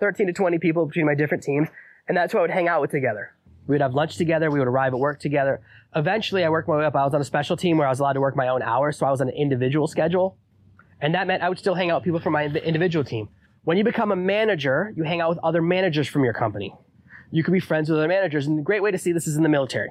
13 0.01 0.27
to 0.27 0.33
20 0.33 0.59
people 0.59 0.87
between 0.87 1.07
my 1.07 1.15
different 1.15 1.45
teams, 1.45 1.69
and 2.09 2.17
that's 2.17 2.33
who 2.33 2.39
I 2.39 2.43
would 2.43 2.51
hang 2.51 2.69
out 2.69 2.81
with 2.81 2.91
together. 2.91 3.35
We 3.67 3.75
would 3.75 3.81
have 3.81 3.95
lunch 3.95 4.17
together. 4.17 4.51
We 4.51 4.59
would 4.59 4.69
arrive 4.69 4.93
at 4.93 4.99
work 4.99 5.21
together. 5.21 5.61
Eventually, 5.95 6.45
I 6.45 6.49
worked 6.49 6.67
my 6.67 6.77
way 6.79 6.85
up. 6.85 6.97
I 6.97 7.05
was 7.05 7.15
on 7.15 7.21
a 7.21 7.25
special 7.25 7.57
team 7.57 7.79
where 7.79 7.87
I 7.87 7.91
was 7.91 8.01
allowed 8.01 8.15
to 8.15 8.21
work 8.21 8.35
my 8.35 8.49
own 8.49 8.63
hours, 8.63 8.97
so 8.97 9.07
I 9.07 9.11
was 9.11 9.21
on 9.21 9.29
an 9.29 9.35
individual 9.35 9.87
schedule. 9.87 10.37
And 11.01 11.15
that 11.15 11.27
meant 11.27 11.43
I 11.43 11.49
would 11.49 11.59
still 11.59 11.75
hang 11.75 11.91
out 11.91 12.01
with 12.01 12.05
people 12.05 12.21
from 12.21 12.33
my 12.33 12.45
individual 12.45 13.05
team. 13.05 13.29
When 13.65 13.77
you 13.77 13.85
become 13.85 14.11
a 14.11 14.17
manager, 14.17 14.93
you 14.97 15.05
hang 15.05 15.21
out 15.21 15.29
with 15.29 15.39
other 15.45 15.63
managers 15.63 16.09
from 16.09 16.25
your 16.25 16.33
company 16.33 16.75
you 17.33 17.43
could 17.43 17.53
be 17.53 17.61
friends 17.61 17.89
with 17.89 17.99
other 17.99 18.07
managers. 18.07 18.47
And 18.47 18.61
a 18.61 18.63
great 18.63 18.83
way 18.83 18.93
to 18.93 18.99
see 18.99 19.11
this 19.11 19.27
is 19.27 19.37
in 19.37 19.43
the 19.43 19.49
military. 19.49 19.91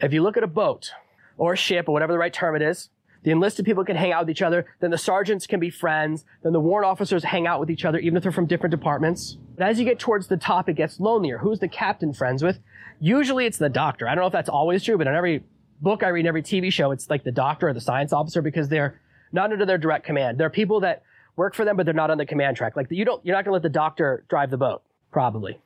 If 0.00 0.12
you 0.12 0.22
look 0.22 0.36
at 0.36 0.44
a 0.44 0.48
boat 0.48 0.92
or 1.38 1.56
ship 1.56 1.88
or 1.88 1.92
whatever 1.92 2.12
the 2.12 2.18
right 2.18 2.32
term 2.32 2.54
it 2.54 2.62
is, 2.62 2.90
the 3.22 3.30
enlisted 3.30 3.64
people 3.64 3.84
can 3.84 3.96
hang 3.96 4.12
out 4.12 4.22
with 4.22 4.30
each 4.30 4.42
other. 4.42 4.66
Then 4.80 4.90
the 4.90 4.98
sergeants 4.98 5.46
can 5.46 5.58
be 5.58 5.70
friends. 5.70 6.24
Then 6.42 6.52
the 6.52 6.60
warrant 6.60 6.88
officers 6.88 7.24
hang 7.24 7.46
out 7.46 7.58
with 7.58 7.70
each 7.70 7.84
other, 7.84 7.98
even 7.98 8.16
if 8.16 8.22
they're 8.22 8.32
from 8.32 8.46
different 8.46 8.70
departments. 8.70 9.38
But 9.56 9.68
as 9.68 9.78
you 9.78 9.84
get 9.84 9.98
towards 9.98 10.28
the 10.28 10.36
top, 10.36 10.68
it 10.68 10.74
gets 10.74 11.00
lonelier. 11.00 11.38
Who's 11.38 11.58
the 11.58 11.68
captain 11.68 12.12
friends 12.12 12.42
with? 12.42 12.58
Usually 13.00 13.46
it's 13.46 13.58
the 13.58 13.68
doctor. 13.68 14.08
I 14.08 14.14
don't 14.14 14.22
know 14.22 14.28
if 14.28 14.32
that's 14.32 14.48
always 14.48 14.84
true, 14.84 14.98
but 14.98 15.06
in 15.06 15.14
every 15.14 15.42
book 15.80 16.02
I 16.02 16.08
read, 16.08 16.26
every 16.26 16.42
TV 16.42 16.72
show, 16.72 16.90
it's 16.90 17.10
like 17.10 17.24
the 17.24 17.32
doctor 17.32 17.68
or 17.68 17.72
the 17.72 17.80
science 17.80 18.12
officer 18.12 18.42
because 18.42 18.68
they're 18.68 19.00
not 19.32 19.52
under 19.52 19.66
their 19.66 19.78
direct 19.78 20.06
command. 20.06 20.38
There 20.38 20.46
are 20.46 20.50
people 20.50 20.80
that 20.80 21.02
work 21.36 21.54
for 21.54 21.64
them, 21.64 21.76
but 21.76 21.86
they're 21.86 21.94
not 21.94 22.10
on 22.10 22.18
the 22.18 22.26
command 22.26 22.56
track. 22.56 22.76
Like 22.76 22.86
you 22.90 23.04
don't, 23.04 23.24
you're 23.24 23.36
not 23.36 23.44
going 23.44 23.52
to 23.52 23.54
let 23.54 23.62
the 23.62 23.68
doctor 23.68 24.24
drive 24.28 24.50
the 24.50 24.56
boat, 24.56 24.82
probably. 25.12 25.58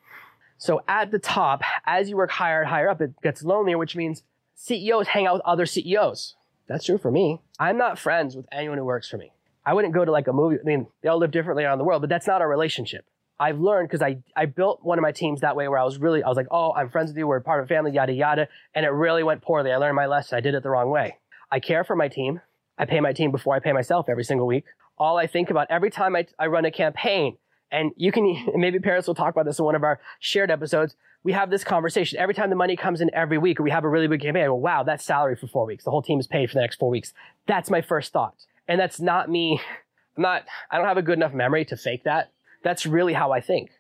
So 0.59 0.83
at 0.87 1.11
the 1.11 1.19
top, 1.19 1.63
as 1.87 2.09
you 2.09 2.17
work 2.17 2.31
higher 2.31 2.61
and 2.61 2.69
higher 2.69 2.89
up, 2.89 3.01
it 3.01 3.13
gets 3.23 3.43
lonelier, 3.43 3.79
which 3.79 3.97
means 3.97 4.23
CEOs 4.55 5.09
hang 5.09 5.27
out 5.27 5.35
with 5.35 5.43
other 5.45 5.67
CEOs. 5.67 6.37
That's 6.69 6.85
true 6.85 6.99
for 6.99 7.11
me. 7.11 7.41
I'm 7.59 7.77
not 7.77 7.99
friends 7.99 8.37
with 8.37 8.47
anyone 8.53 8.79
who 8.79 8.85
works 8.85 9.09
for 9.09 9.17
me. 9.17 9.33
I 9.65 9.75
wouldn't 9.75 9.95
go 9.95 10.05
to 10.05 10.11
like 10.11 10.29
a 10.29 10.33
movie. 10.33 10.57
I 10.61 10.65
mean, 10.65 10.87
they 11.03 11.09
all 11.09 11.19
live 11.19 11.31
differently 11.31 11.65
around 11.65 11.79
the 11.79 11.85
world, 11.85 12.03
but 12.03 12.09
that's 12.09 12.27
not 12.27 12.41
our 12.41 12.49
relationship. 12.49 13.05
I've 13.39 13.59
learned 13.59 13.89
because 13.89 14.03
I, 14.03 14.19
I 14.37 14.47
built 14.47 14.81
one 14.83 14.99
of 14.99 15.03
my 15.03 15.13
teams 15.13 15.41
that 15.41 15.57
way 15.57 15.67
where 15.69 15.79
I 15.79 15.85
was 15.85 15.99
really, 15.99 16.23
I 16.23 16.29
was 16.29 16.37
like, 16.37 16.47
oh, 16.51 16.73
I'm 16.73 16.91
friends 16.91 17.11
with 17.11 17.17
you. 17.17 17.27
We're 17.27 17.41
part 17.41 17.61
of 17.61 17.67
a 17.67 17.69
family, 17.69 17.93
yada, 17.93 18.13
yada. 18.13 18.49
And 18.75 18.87
it 18.87 18.91
really 18.91 19.23
went 19.23 19.43
poorly. 19.43 19.73
I 19.73 19.77
learned 19.79 19.97
my 19.97 20.07
lesson. 20.07 20.37
I 20.37 20.41
did 20.41 20.55
it 20.55 20.63
the 20.63 20.71
wrong 20.71 20.91
way. 20.91 21.19
I 21.51 21.59
care 21.59 21.85
for 21.85 21.97
my 21.97 22.09
team. 22.09 22.41
I 22.79 22.85
pay 22.85 23.01
my 23.01 23.13
team 23.13 23.31
before 23.33 23.55
I 23.55 23.59
pay 23.59 23.73
myself 23.73 24.09
every 24.09 24.25
single 24.25 24.47
week. 24.47 24.65
All 24.97 25.19
I 25.19 25.27
think 25.27 25.51
about 25.51 25.67
every 25.71 25.91
time 25.91 26.15
I, 26.15 26.27
I 26.39 26.47
run 26.47 26.65
a 26.65 26.71
campaign 26.71 27.37
and 27.73 27.93
you 27.97 28.13
can, 28.13 28.47
maybe 28.55 28.79
parents 28.79 29.09
will 29.09 29.17
talk 29.17 29.35
about 29.35 29.47
this 29.47 29.59
in 29.59 29.65
one 29.65 29.75
of 29.75 29.83
our 29.83 29.99
shared 30.21 30.51
episodes. 30.51 30.95
We 31.25 31.33
have 31.33 31.51
this 31.51 31.65
conversation 31.65 32.19
every 32.19 32.35
time 32.35 32.51
the 32.51 32.57
money 32.57 32.77
comes 32.77 33.01
in 33.01 33.11
every 33.15 33.39
week, 33.39 33.59
or 33.59 33.63
we 33.63 33.71
have 33.71 33.85
a 33.85 33.89
really 33.89 34.07
big 34.07 34.21
campaign. 34.21 34.45
I 34.45 34.47
go, 34.47 34.55
wow, 34.55 34.83
that's 34.83 35.05
salary 35.05 35.35
for 35.35 35.47
four 35.47 35.67
weeks. 35.67 35.85
The 35.85 35.91
whole 35.91 36.03
team 36.03 36.21
is 36.21 36.27
paid 36.27 36.51
for 36.51 36.55
the 36.55 36.61
next 36.61 36.79
four 36.79 36.91
weeks. 36.91 37.13
That's 37.47 37.71
my 37.71 37.81
first 37.81 38.13
thought. 38.13 38.35
And 38.69 38.79
that's 38.79 39.01
not 39.01 39.29
me. 39.31 39.61
I'm 40.17 40.23
not, 40.23 40.45
I 40.71 40.77
don't 40.77 40.87
have 40.87 40.99
a 40.99 41.03
good 41.03 41.19
enough 41.19 41.33
memory 41.33 41.65
to 41.67 41.77
fake 41.77 42.05
that. 42.05 42.31
That's 42.63 42.85
really 42.85 43.15
how 43.15 43.33
I 43.33 43.41
think. 43.41 43.71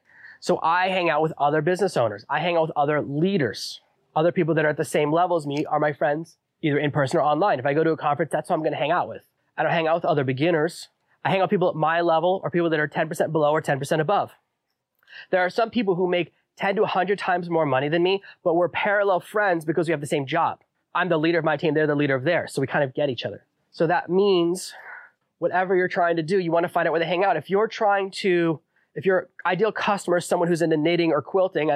So 0.40 0.58
I 0.62 0.88
hang 0.88 1.10
out 1.10 1.20
with 1.20 1.34
other 1.36 1.60
business 1.60 1.96
owners. 1.96 2.24
I 2.28 2.40
hang 2.40 2.56
out 2.56 2.62
with 2.62 2.72
other 2.74 3.02
leaders. 3.02 3.80
Other 4.16 4.32
people 4.32 4.54
that 4.54 4.64
are 4.64 4.70
at 4.70 4.76
the 4.76 4.84
same 4.84 5.12
level 5.12 5.36
as 5.36 5.46
me 5.46 5.66
are 5.66 5.78
my 5.78 5.92
friends, 5.92 6.36
either 6.62 6.78
in 6.78 6.90
person 6.90 7.18
or 7.18 7.22
online. 7.22 7.58
If 7.58 7.66
I 7.66 7.74
go 7.74 7.84
to 7.84 7.90
a 7.90 7.96
conference, 7.96 8.32
that's 8.32 8.48
who 8.48 8.54
I'm 8.54 8.60
going 8.60 8.72
to 8.72 8.78
hang 8.78 8.90
out 8.90 9.08
with. 9.08 9.22
I 9.56 9.62
don't 9.62 9.72
hang 9.72 9.86
out 9.86 9.96
with 9.96 10.04
other 10.04 10.24
beginners. 10.24 10.88
I 11.24 11.30
hang 11.30 11.40
out 11.40 11.44
with 11.44 11.50
people 11.50 11.68
at 11.68 11.74
my 11.74 12.00
level 12.00 12.40
or 12.42 12.50
people 12.50 12.70
that 12.70 12.80
are 12.80 12.88
10% 12.88 13.32
below 13.32 13.52
or 13.52 13.62
10% 13.62 14.00
above. 14.00 14.32
There 15.30 15.40
are 15.40 15.50
some 15.50 15.70
people 15.70 15.94
who 15.94 16.08
make 16.08 16.32
10 16.56 16.76
to 16.76 16.82
100 16.82 17.18
times 17.18 17.48
more 17.48 17.66
money 17.66 17.88
than 17.88 18.02
me, 18.02 18.22
but 18.42 18.54
we're 18.54 18.68
parallel 18.68 19.20
friends 19.20 19.64
because 19.64 19.88
we 19.88 19.92
have 19.92 20.00
the 20.00 20.06
same 20.06 20.26
job. 20.26 20.60
I'm 20.94 21.08
the 21.08 21.18
leader 21.18 21.38
of 21.38 21.44
my 21.44 21.56
team, 21.56 21.74
they're 21.74 21.86
the 21.86 21.94
leader 21.94 22.14
of 22.14 22.24
theirs. 22.24 22.52
So 22.52 22.60
we 22.60 22.66
kind 22.66 22.84
of 22.84 22.94
get 22.94 23.08
each 23.08 23.24
other. 23.24 23.46
So 23.70 23.86
that 23.86 24.10
means 24.10 24.74
whatever 25.38 25.74
you're 25.74 25.88
trying 25.88 26.16
to 26.16 26.22
do, 26.22 26.38
you 26.38 26.52
want 26.52 26.64
to 26.64 26.68
find 26.68 26.86
out 26.86 26.92
where 26.92 27.00
they 27.00 27.06
hang 27.06 27.24
out. 27.24 27.36
If 27.36 27.48
you're 27.48 27.68
trying 27.68 28.10
to, 28.22 28.60
if 28.94 29.06
your 29.06 29.28
ideal 29.46 29.72
customer 29.72 30.18
is 30.18 30.26
someone 30.26 30.48
who's 30.48 30.62
into 30.62 30.76
knitting 30.76 31.12
or 31.12 31.22
quilting, 31.22 31.70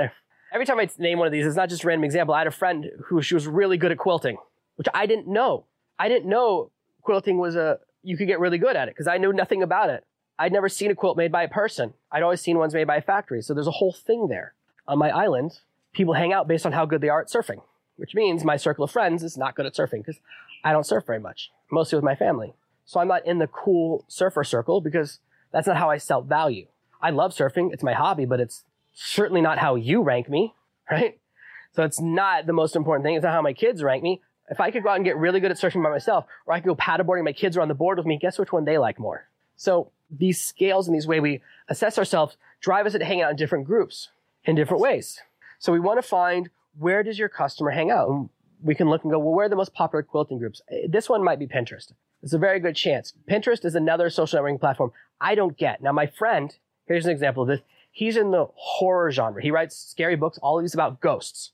every 0.53 0.67
time 0.67 0.79
I 0.79 0.89
name 0.99 1.19
one 1.19 1.27
of 1.27 1.33
these, 1.33 1.47
it's 1.47 1.57
not 1.57 1.71
just 1.71 1.85
a 1.85 1.87
random 1.87 2.05
example. 2.05 2.35
I 2.35 2.39
had 2.39 2.47
a 2.47 2.53
friend 2.53 2.91
who 3.07 3.23
she 3.23 3.35
was 3.35 3.47
really 3.47 3.79
good 3.79 3.93
at 3.93 3.99
quilting, 3.99 4.37
which 4.77 4.89
I 4.93 5.07
didn't 5.07 5.27
know. 5.27 5.65
I 5.99 6.09
didn't 6.09 6.29
know 6.29 6.71
quilting 7.03 7.39
was 7.39 7.57
a, 7.57 7.79
you 8.07 8.17
could 8.17 8.29
get 8.29 8.39
really 8.39 8.57
good 8.57 8.77
at 8.77 8.87
it 8.87 8.95
because 8.95 9.09
I 9.09 9.19
knew 9.19 9.33
nothing 9.33 9.65
about 9.65 9.91
it. 9.91 10.05
I'd 10.39 10.53
never 10.53 10.69
seen 10.69 10.93
a 10.93 10.95
quilt 10.95 11.17
made 11.17 11.33
by 11.33 11.43
a 11.43 11.49
person. 11.49 11.95
I'd 12.13 12.23
always 12.23 12.41
seen 12.41 12.57
ones 12.57 12.73
made 12.73 12.87
by 12.87 12.97
a 12.97 13.03
factory. 13.03 13.43
So 13.43 13.53
there's 13.53 13.67
a 13.67 13.73
whole 13.73 13.93
thing 13.93 14.29
there. 14.29 14.55
On 14.87 14.97
my 14.97 15.11
island, 15.11 15.59
people 15.93 16.15
hang 16.15 16.33
out 16.33 16.47
based 16.47 16.65
on 16.65 16.73
how 16.73 16.87
good 16.87 17.01
they 17.01 17.09
are 17.09 17.21
at 17.21 17.27
surfing, 17.27 17.63
which 17.97 18.15
means 18.15 18.45
my 18.45 18.57
circle 18.57 18.85
of 18.85 18.93
friends 18.93 19.25
is 19.25 19.37
not 19.37 19.57
good 19.57 19.67
at 19.67 19.75
surfing 19.75 20.05
because 20.05 20.21
I 20.63 20.71
don't 20.71 20.87
surf 20.87 21.05
very 21.05 21.19
much, 21.19 21.51
mostly 21.69 21.97
with 21.97 22.05
my 22.05 22.15
family. 22.15 22.55
So 22.85 23.01
I'm 23.01 23.09
not 23.09 23.27
in 23.27 23.41
the 23.41 23.49
cool 23.49 24.05
surfer 24.07 24.45
circle 24.45 24.81
because 24.81 25.19
that's 25.51 25.67
not 25.67 25.77
how 25.77 25.91
I 25.91 25.99
self 25.99 26.27
value. 26.27 26.67
I 27.03 27.11
love 27.11 27.33
surfing. 27.33 27.73
It's 27.73 27.83
my 27.83 27.95
hobby, 27.95 28.25
but 28.25 28.39
it's 28.39 28.63
certainly 28.95 29.41
not 29.41 29.59
how 29.59 29.75
you 29.75 30.03
rank 30.03 30.29
me, 30.29 30.55
right? 30.91 31.19
So 31.73 31.83
it's 31.83 32.01
not 32.01 32.47
the 32.47 32.53
most 32.53 32.77
important 32.77 33.05
thing. 33.05 33.17
It's 33.17 33.25
not 33.25 33.33
how 33.33 33.43
my 33.43 33.53
kids 33.53 33.83
rank 33.83 34.05
me. 34.05 34.23
If 34.49 34.61
I 34.61 34.71
could 34.71 34.83
go 34.83 34.91
out 34.91 34.97
and 34.97 35.05
get 35.05 35.17
really 35.17 35.41
good 35.41 35.51
at 35.51 35.57
surfing 35.57 35.83
by 35.83 35.91
myself, 35.91 36.25
or 36.47 36.55
I 36.55 36.61
could 36.61 36.69
go 36.69 36.77
paddleboarding, 36.77 37.25
my 37.25 37.33
kids 37.33 37.57
are 37.57 37.63
on 37.63 37.69
the 37.69 37.75
board 37.75 37.99
with 37.99 38.07
me, 38.07 38.19
guess 38.19 38.39
which 38.39 38.53
one 38.53 38.65
they 38.65 38.79
like 38.79 38.99
more? 38.99 39.29
So 39.57 39.91
these 40.11 40.41
scales 40.41 40.87
and 40.87 40.95
these 40.95 41.07
way 41.07 41.19
we 41.21 41.43
assess 41.69 41.99
ourselves 41.99 42.37
drive 42.61 42.87
us 42.87 42.93
to 42.93 43.05
hang 43.05 43.23
out 43.23 43.31
in 43.31 43.37
different 43.37 43.67
groups 43.67 44.09
in 44.45 44.55
different 44.55 44.81
ways. 44.83 45.21
So 45.59 45.73
we 45.73 45.81
want 45.81 45.99
to 46.01 46.09
find 46.09 46.51
where 46.79 47.03
does 47.03 47.19
your 47.19 47.29
customer 47.29 47.71
hang 47.71 47.91
out? 47.91 48.09
And 48.09 48.29
we 48.63 48.75
can 48.75 48.89
look 48.89 49.03
and 49.03 49.11
go, 49.13 49.19
well, 49.19 49.35
where 49.35 49.47
are 49.47 49.49
the 49.49 49.57
most 49.57 49.75
popular 49.75 50.03
quilting 50.03 50.39
groups? 50.39 50.61
Eh, 50.71 50.87
This 50.89 51.09
one 51.09 51.25
might 51.25 51.39
be 51.39 51.47
Pinterest. 51.47 51.93
It's 52.23 52.33
a 52.33 52.39
very 52.39 52.61
good 52.61 52.77
chance. 52.77 53.13
Pinterest 53.29 53.65
is 53.65 53.75
another 53.75 54.11
social 54.11 54.41
networking 54.41 54.61
platform 54.61 54.93
I 55.21 55.35
don't 55.35 55.57
get. 55.57 55.83
Now, 55.83 55.93
my 55.93 56.07
friend, 56.07 56.55
here's 56.87 57.05
an 57.07 57.13
example 57.13 57.43
of 57.43 57.49
this. 57.49 57.61
He's 57.91 58.17
in 58.17 58.31
the 58.31 58.47
horror 58.55 59.11
genre. 59.11 59.43
He 59.43 59.51
writes 59.51 59.77
scary 59.77 60.17
books, 60.17 60.39
all 60.43 60.59
of 60.59 60.65
these 60.65 60.75
about 60.75 61.01
ghosts. 61.01 61.53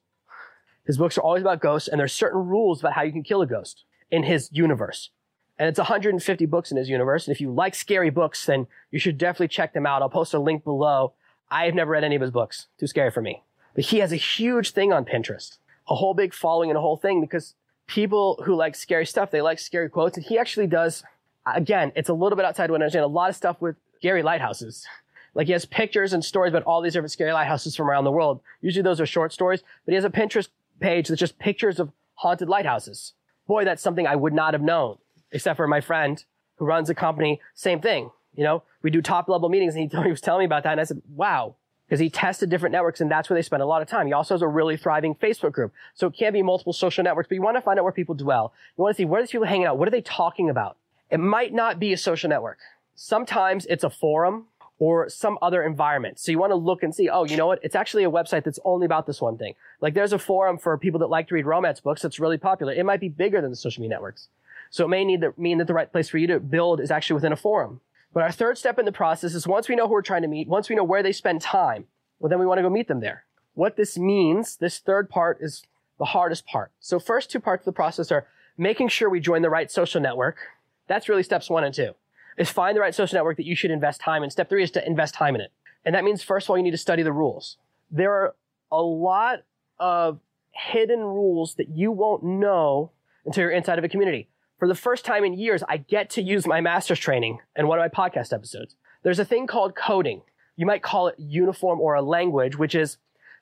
His 0.86 0.98
books 0.98 1.16
are 1.16 1.22
always 1.22 1.42
about 1.42 1.60
ghosts, 1.60 1.88
and 1.88 2.00
there's 2.00 2.12
certain 2.12 2.46
rules 2.46 2.80
about 2.80 2.94
how 2.94 3.02
you 3.02 3.12
can 3.12 3.22
kill 3.22 3.42
a 3.42 3.46
ghost 3.46 3.84
in 4.10 4.24
his 4.24 4.50
universe. 4.52 5.10
And 5.58 5.68
it's 5.68 5.78
150 5.78 6.46
books 6.46 6.70
in 6.70 6.76
his 6.76 6.88
universe. 6.88 7.26
And 7.26 7.34
if 7.34 7.40
you 7.40 7.52
like 7.52 7.74
scary 7.74 8.10
books, 8.10 8.44
then 8.46 8.66
you 8.90 8.98
should 8.98 9.18
definitely 9.18 9.48
check 9.48 9.74
them 9.74 9.86
out. 9.86 10.02
I'll 10.02 10.08
post 10.08 10.34
a 10.34 10.38
link 10.38 10.64
below. 10.64 11.12
I 11.50 11.66
have 11.66 11.74
never 11.74 11.92
read 11.92 12.04
any 12.04 12.16
of 12.16 12.22
his 12.22 12.30
books. 12.30 12.66
Too 12.78 12.86
scary 12.86 13.10
for 13.10 13.20
me. 13.20 13.42
But 13.74 13.84
he 13.84 13.98
has 13.98 14.12
a 14.12 14.16
huge 14.16 14.72
thing 14.72 14.92
on 14.92 15.04
Pinterest, 15.04 15.58
a 15.88 15.94
whole 15.94 16.14
big 16.14 16.34
following 16.34 16.70
and 16.70 16.76
a 16.76 16.80
whole 16.80 16.96
thing 16.96 17.20
because 17.20 17.54
people 17.86 18.42
who 18.44 18.54
like 18.54 18.74
scary 18.74 19.06
stuff, 19.06 19.30
they 19.30 19.40
like 19.40 19.58
scary 19.58 19.88
quotes. 19.88 20.16
And 20.16 20.26
he 20.26 20.38
actually 20.38 20.66
does, 20.66 21.04
again, 21.46 21.92
it's 21.94 22.08
a 22.08 22.14
little 22.14 22.36
bit 22.36 22.44
outside 22.44 22.70
what 22.70 22.80
I 22.80 22.84
understand, 22.84 23.04
a 23.04 23.08
lot 23.08 23.30
of 23.30 23.36
stuff 23.36 23.60
with 23.60 23.76
scary 23.98 24.22
lighthouses. 24.22 24.86
Like 25.34 25.46
he 25.46 25.52
has 25.52 25.64
pictures 25.64 26.12
and 26.12 26.24
stories 26.24 26.52
about 26.52 26.64
all 26.64 26.82
these 26.82 26.92
different 26.92 27.12
scary 27.12 27.32
lighthouses 27.32 27.76
from 27.76 27.88
around 27.88 28.04
the 28.04 28.10
world. 28.10 28.40
Usually 28.60 28.82
those 28.82 29.00
are 29.00 29.06
short 29.06 29.32
stories, 29.32 29.62
but 29.84 29.92
he 29.92 29.94
has 29.94 30.04
a 30.04 30.10
Pinterest 30.10 30.48
page 30.82 31.08
that's 31.08 31.18
just 31.18 31.38
pictures 31.38 31.80
of 31.80 31.90
haunted 32.14 32.48
lighthouses. 32.48 33.14
Boy, 33.46 33.64
that's 33.64 33.82
something 33.82 34.06
I 34.06 34.16
would 34.16 34.32
not 34.32 34.54
have 34.54 34.62
known, 34.62 34.98
except 35.30 35.56
for 35.56 35.66
my 35.66 35.80
friend 35.80 36.22
who 36.56 36.64
runs 36.66 36.90
a 36.90 36.94
company. 36.94 37.40
Same 37.54 37.80
thing. 37.80 38.10
You 38.34 38.44
know, 38.44 38.62
we 38.82 38.90
do 38.90 39.02
top 39.02 39.28
level 39.28 39.48
meetings 39.48 39.74
and 39.74 39.82
he, 39.82 39.88
told- 39.88 40.04
he 40.06 40.10
was 40.10 40.20
telling 40.20 40.40
me 40.40 40.44
about 40.46 40.62
that. 40.64 40.72
And 40.72 40.80
I 40.80 40.84
said, 40.84 41.02
wow, 41.14 41.56
because 41.86 42.00
he 42.00 42.10
tested 42.10 42.50
different 42.50 42.72
networks 42.72 43.00
and 43.00 43.10
that's 43.10 43.28
where 43.28 43.36
they 43.36 43.42
spend 43.42 43.62
a 43.62 43.66
lot 43.66 43.82
of 43.82 43.88
time. 43.88 44.06
He 44.06 44.12
also 44.12 44.34
has 44.34 44.42
a 44.42 44.48
really 44.48 44.76
thriving 44.76 45.14
Facebook 45.14 45.52
group. 45.52 45.72
So 45.94 46.06
it 46.06 46.14
can 46.14 46.32
be 46.32 46.42
multiple 46.42 46.72
social 46.72 47.04
networks, 47.04 47.28
but 47.28 47.34
you 47.34 47.42
want 47.42 47.56
to 47.56 47.60
find 47.60 47.78
out 47.78 47.84
where 47.84 47.92
people 47.92 48.14
dwell. 48.14 48.52
You 48.76 48.82
want 48.82 48.96
to 48.96 49.00
see 49.00 49.04
where 49.04 49.22
these 49.22 49.30
people 49.30 49.46
hanging 49.46 49.66
out? 49.66 49.78
What 49.78 49.88
are 49.88 49.92
they 49.92 50.00
talking 50.02 50.48
about? 50.48 50.76
It 51.10 51.20
might 51.20 51.52
not 51.52 51.78
be 51.78 51.92
a 51.92 51.98
social 51.98 52.30
network. 52.30 52.58
Sometimes 52.94 53.66
it's 53.66 53.84
a 53.84 53.90
forum 53.90 54.46
or 54.82 55.08
some 55.08 55.38
other 55.40 55.62
environment. 55.62 56.18
So 56.18 56.32
you 56.32 56.40
want 56.40 56.50
to 56.50 56.56
look 56.56 56.82
and 56.82 56.92
see, 56.92 57.08
oh, 57.08 57.22
you 57.22 57.36
know 57.36 57.46
what? 57.46 57.60
It's 57.62 57.76
actually 57.76 58.02
a 58.02 58.10
website 58.10 58.42
that's 58.42 58.58
only 58.64 58.84
about 58.84 59.06
this 59.06 59.20
one 59.20 59.38
thing. 59.38 59.54
Like 59.80 59.94
there's 59.94 60.12
a 60.12 60.18
forum 60.18 60.58
for 60.58 60.76
people 60.76 60.98
that 60.98 61.06
like 61.06 61.28
to 61.28 61.36
read 61.36 61.46
romance 61.46 61.78
books 61.78 62.02
that's 62.02 62.18
really 62.18 62.36
popular. 62.36 62.72
It 62.72 62.84
might 62.84 62.98
be 62.98 63.08
bigger 63.08 63.40
than 63.40 63.50
the 63.50 63.56
social 63.56 63.80
media 63.80 63.94
networks. 63.94 64.26
So 64.70 64.84
it 64.84 64.88
may 64.88 65.04
need 65.04 65.20
to 65.20 65.34
mean 65.36 65.58
that 65.58 65.68
the 65.68 65.72
right 65.72 65.92
place 65.92 66.08
for 66.08 66.18
you 66.18 66.26
to 66.26 66.40
build 66.40 66.80
is 66.80 66.90
actually 66.90 67.14
within 67.14 67.32
a 67.32 67.36
forum. 67.36 67.80
But 68.12 68.24
our 68.24 68.32
third 68.32 68.58
step 68.58 68.76
in 68.76 68.84
the 68.84 68.90
process 68.90 69.36
is 69.36 69.46
once 69.46 69.68
we 69.68 69.76
know 69.76 69.86
who 69.86 69.92
we're 69.92 70.02
trying 70.02 70.22
to 70.22 70.28
meet, 70.28 70.48
once 70.48 70.68
we 70.68 70.74
know 70.74 70.82
where 70.82 71.04
they 71.04 71.12
spend 71.12 71.42
time, 71.42 71.84
well, 72.18 72.28
then 72.28 72.40
we 72.40 72.46
want 72.46 72.58
to 72.58 72.62
go 72.62 72.68
meet 72.68 72.88
them 72.88 72.98
there. 72.98 73.22
What 73.54 73.76
this 73.76 73.96
means, 73.96 74.56
this 74.56 74.80
third 74.80 75.08
part 75.08 75.38
is 75.40 75.62
the 76.00 76.06
hardest 76.06 76.44
part. 76.44 76.72
So 76.80 76.98
first 76.98 77.30
two 77.30 77.38
parts 77.38 77.60
of 77.60 77.66
the 77.66 77.72
process 77.72 78.10
are 78.10 78.26
making 78.58 78.88
sure 78.88 79.08
we 79.08 79.20
join 79.20 79.42
the 79.42 79.48
right 79.48 79.70
social 79.70 80.00
network. 80.00 80.38
That's 80.88 81.08
really 81.08 81.22
steps 81.22 81.48
one 81.48 81.62
and 81.62 81.72
two 81.72 81.94
is 82.38 82.50
find 82.50 82.76
the 82.76 82.80
right 82.80 82.94
social 82.94 83.16
network 83.16 83.36
that 83.36 83.46
you 83.46 83.56
should 83.56 83.70
invest 83.70 84.00
time 84.00 84.22
in. 84.22 84.30
Step 84.30 84.48
three 84.48 84.62
is 84.62 84.70
to 84.72 84.86
invest 84.86 85.14
time 85.14 85.34
in 85.34 85.40
it. 85.40 85.52
And 85.84 85.94
that 85.94 86.04
means 86.04 86.22
first 86.22 86.46
of 86.46 86.50
all, 86.50 86.56
you 86.56 86.62
need 86.62 86.70
to 86.70 86.78
study 86.78 87.02
the 87.02 87.12
rules. 87.12 87.56
There 87.90 88.12
are 88.12 88.34
a 88.70 88.82
lot 88.82 89.40
of 89.78 90.20
hidden 90.52 91.00
rules 91.00 91.54
that 91.56 91.68
you 91.68 91.90
won't 91.90 92.22
know 92.22 92.92
until 93.24 93.42
you're 93.42 93.50
inside 93.50 93.78
of 93.78 93.84
a 93.84 93.88
community. 93.88 94.28
For 94.58 94.68
the 94.68 94.74
first 94.74 95.04
time 95.04 95.24
in 95.24 95.34
years, 95.34 95.62
I 95.68 95.78
get 95.78 96.08
to 96.10 96.22
use 96.22 96.46
my 96.46 96.60
master's 96.60 97.00
training 97.00 97.40
in 97.56 97.66
one 97.66 97.78
of 97.78 97.82
my 97.82 97.88
podcast 97.88 98.32
episodes. 98.32 98.76
There's 99.02 99.18
a 99.18 99.24
thing 99.24 99.46
called 99.46 99.74
coding. 99.74 100.22
You 100.56 100.66
might 100.66 100.82
call 100.82 101.08
it 101.08 101.16
uniform 101.18 101.80
or 101.80 101.94
a 101.94 102.02
language, 102.02 102.56
which 102.56 102.74
is 102.74 102.98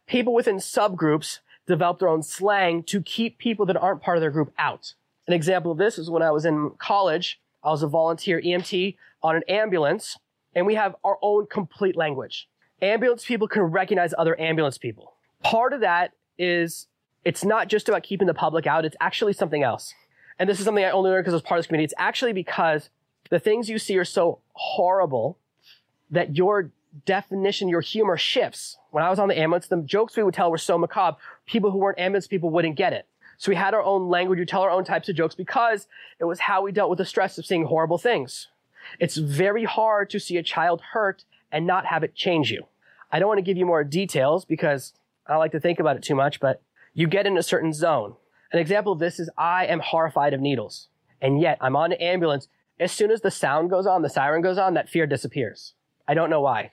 people 0.06 0.32
within 0.32 0.56
subgroups 0.56 1.40
develop 1.66 1.98
their 1.98 2.08
own 2.08 2.22
slang 2.22 2.82
to 2.84 3.02
keep 3.02 3.38
people 3.38 3.66
that 3.66 3.76
aren't 3.76 4.02
part 4.02 4.16
of 4.16 4.22
their 4.22 4.30
group 4.30 4.52
out. 4.58 4.94
An 5.26 5.34
example 5.34 5.72
of 5.72 5.78
this 5.78 5.98
is 5.98 6.10
when 6.10 6.22
I 6.22 6.30
was 6.30 6.44
in 6.44 6.72
college, 6.78 7.40
I 7.62 7.70
was 7.70 7.82
a 7.82 7.86
volunteer 7.86 8.40
EMT 8.40 8.96
on 9.22 9.36
an 9.36 9.42
ambulance, 9.48 10.18
and 10.54 10.66
we 10.66 10.74
have 10.74 10.96
our 11.04 11.18
own 11.22 11.46
complete 11.46 11.96
language. 11.96 12.48
Ambulance 12.82 13.24
people 13.24 13.48
can 13.48 13.62
recognize 13.62 14.14
other 14.16 14.38
ambulance 14.40 14.78
people. 14.78 15.14
Part 15.42 15.72
of 15.72 15.80
that 15.80 16.12
is 16.38 16.86
it's 17.24 17.44
not 17.44 17.68
just 17.68 17.88
about 17.88 18.02
keeping 18.02 18.26
the 18.26 18.34
public 18.34 18.66
out, 18.66 18.84
it's 18.84 18.96
actually 19.00 19.34
something 19.34 19.62
else. 19.62 19.94
And 20.38 20.48
this 20.48 20.58
is 20.58 20.64
something 20.64 20.84
I 20.84 20.90
only 20.90 21.10
learned 21.10 21.24
because 21.24 21.34
I 21.34 21.36
was 21.36 21.42
part 21.42 21.58
of 21.58 21.62
this 21.62 21.66
community. 21.66 21.84
It's 21.84 21.94
actually 21.98 22.32
because 22.32 22.88
the 23.28 23.38
things 23.38 23.68
you 23.68 23.78
see 23.78 23.98
are 23.98 24.04
so 24.06 24.38
horrible 24.54 25.36
that 26.10 26.36
your 26.36 26.70
definition, 27.04 27.68
your 27.68 27.82
humor 27.82 28.16
shifts. 28.16 28.78
When 28.90 29.04
I 29.04 29.10
was 29.10 29.18
on 29.18 29.28
the 29.28 29.38
ambulance, 29.38 29.66
the 29.66 29.82
jokes 29.82 30.16
we 30.16 30.22
would 30.22 30.34
tell 30.34 30.50
were 30.50 30.58
so 30.58 30.78
macabre, 30.78 31.18
people 31.46 31.70
who 31.70 31.78
weren't 31.78 31.98
ambulance 31.98 32.26
people 32.26 32.50
wouldn't 32.50 32.76
get 32.76 32.92
it. 32.92 33.06
So 33.40 33.50
we 33.50 33.56
had 33.56 33.72
our 33.72 33.82
own 33.82 34.10
language, 34.10 34.38
we 34.38 34.44
tell 34.44 34.60
our 34.60 34.70
own 34.70 34.84
types 34.84 35.08
of 35.08 35.16
jokes 35.16 35.34
because 35.34 35.88
it 36.18 36.24
was 36.24 36.40
how 36.40 36.60
we 36.60 36.72
dealt 36.72 36.90
with 36.90 36.98
the 36.98 37.06
stress 37.06 37.38
of 37.38 37.46
seeing 37.46 37.64
horrible 37.64 37.96
things. 37.96 38.48
It's 38.98 39.16
very 39.16 39.64
hard 39.64 40.10
to 40.10 40.20
see 40.20 40.36
a 40.36 40.42
child 40.42 40.82
hurt 40.92 41.24
and 41.50 41.66
not 41.66 41.86
have 41.86 42.04
it 42.04 42.14
change 42.14 42.50
you. 42.50 42.66
I 43.10 43.18
don't 43.18 43.28
want 43.28 43.38
to 43.38 43.42
give 43.42 43.56
you 43.56 43.64
more 43.64 43.82
details 43.82 44.44
because 44.44 44.92
I 45.26 45.32
don't 45.32 45.38
like 45.38 45.52
to 45.52 45.60
think 45.60 45.80
about 45.80 45.96
it 45.96 46.02
too 46.02 46.14
much, 46.14 46.38
but 46.38 46.60
you 46.92 47.06
get 47.06 47.26
in 47.26 47.38
a 47.38 47.42
certain 47.42 47.72
zone. 47.72 48.14
An 48.52 48.58
example 48.58 48.92
of 48.92 48.98
this 48.98 49.18
is 49.18 49.30
I 49.38 49.64
am 49.64 49.80
horrified 49.80 50.34
of 50.34 50.42
needles. 50.42 50.88
And 51.22 51.40
yet 51.40 51.56
I'm 51.62 51.76
on 51.76 51.92
an 51.92 51.98
ambulance. 51.98 52.46
As 52.78 52.92
soon 52.92 53.10
as 53.10 53.22
the 53.22 53.30
sound 53.30 53.70
goes 53.70 53.86
on, 53.86 54.02
the 54.02 54.10
siren 54.10 54.42
goes 54.42 54.58
on, 54.58 54.74
that 54.74 54.90
fear 54.90 55.06
disappears. 55.06 55.72
I 56.06 56.12
don't 56.12 56.28
know 56.28 56.42
why. 56.42 56.72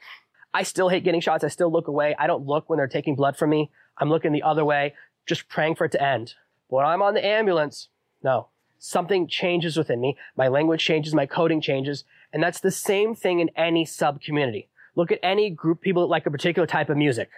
I 0.54 0.64
still 0.64 0.90
hate 0.90 1.06
getting 1.06 1.22
shots. 1.22 1.46
I 1.46 1.48
still 1.48 1.72
look 1.72 1.88
away. 1.88 2.14
I 2.20 2.28
don't 2.28 2.46
look 2.46 2.70
when 2.70 2.76
they're 2.76 2.88
taking 2.88 3.16
blood 3.16 3.38
from 3.38 3.52
me. 3.52 3.72
I'm 3.98 4.10
looking 4.10 4.34
the 4.34 4.44
other 4.44 4.66
way, 4.66 4.96
just 5.26 5.48
praying 5.48 5.76
for 5.76 5.86
it 5.86 5.94
to 5.94 6.04
end. 6.04 6.34
When 6.68 6.86
I'm 6.86 7.02
on 7.02 7.14
the 7.14 7.26
ambulance, 7.26 7.90
no, 8.24 8.48
something 8.78 9.28
changes 9.28 9.78
within 9.78 10.02
me. 10.02 10.18
My 10.36 10.48
language 10.48 10.84
changes, 10.84 11.14
my 11.14 11.26
coding 11.26 11.62
changes. 11.62 12.04
And 12.34 12.44
that's 12.44 12.60
the 12.60 12.72
same 12.72 13.16
thing 13.16 13.40
in 13.40 13.50
any 13.56 13.86
sub 13.86 14.22
community. 14.22 14.68
Look 14.96 15.12
at 15.12 15.20
any 15.24 15.50
group 15.50 15.82
people 15.82 16.02
that 16.02 16.08
like 16.08 16.26
a 16.26 16.32
particular 16.32 16.68
type 16.68 16.90
of 16.90 16.98
music. 16.98 17.30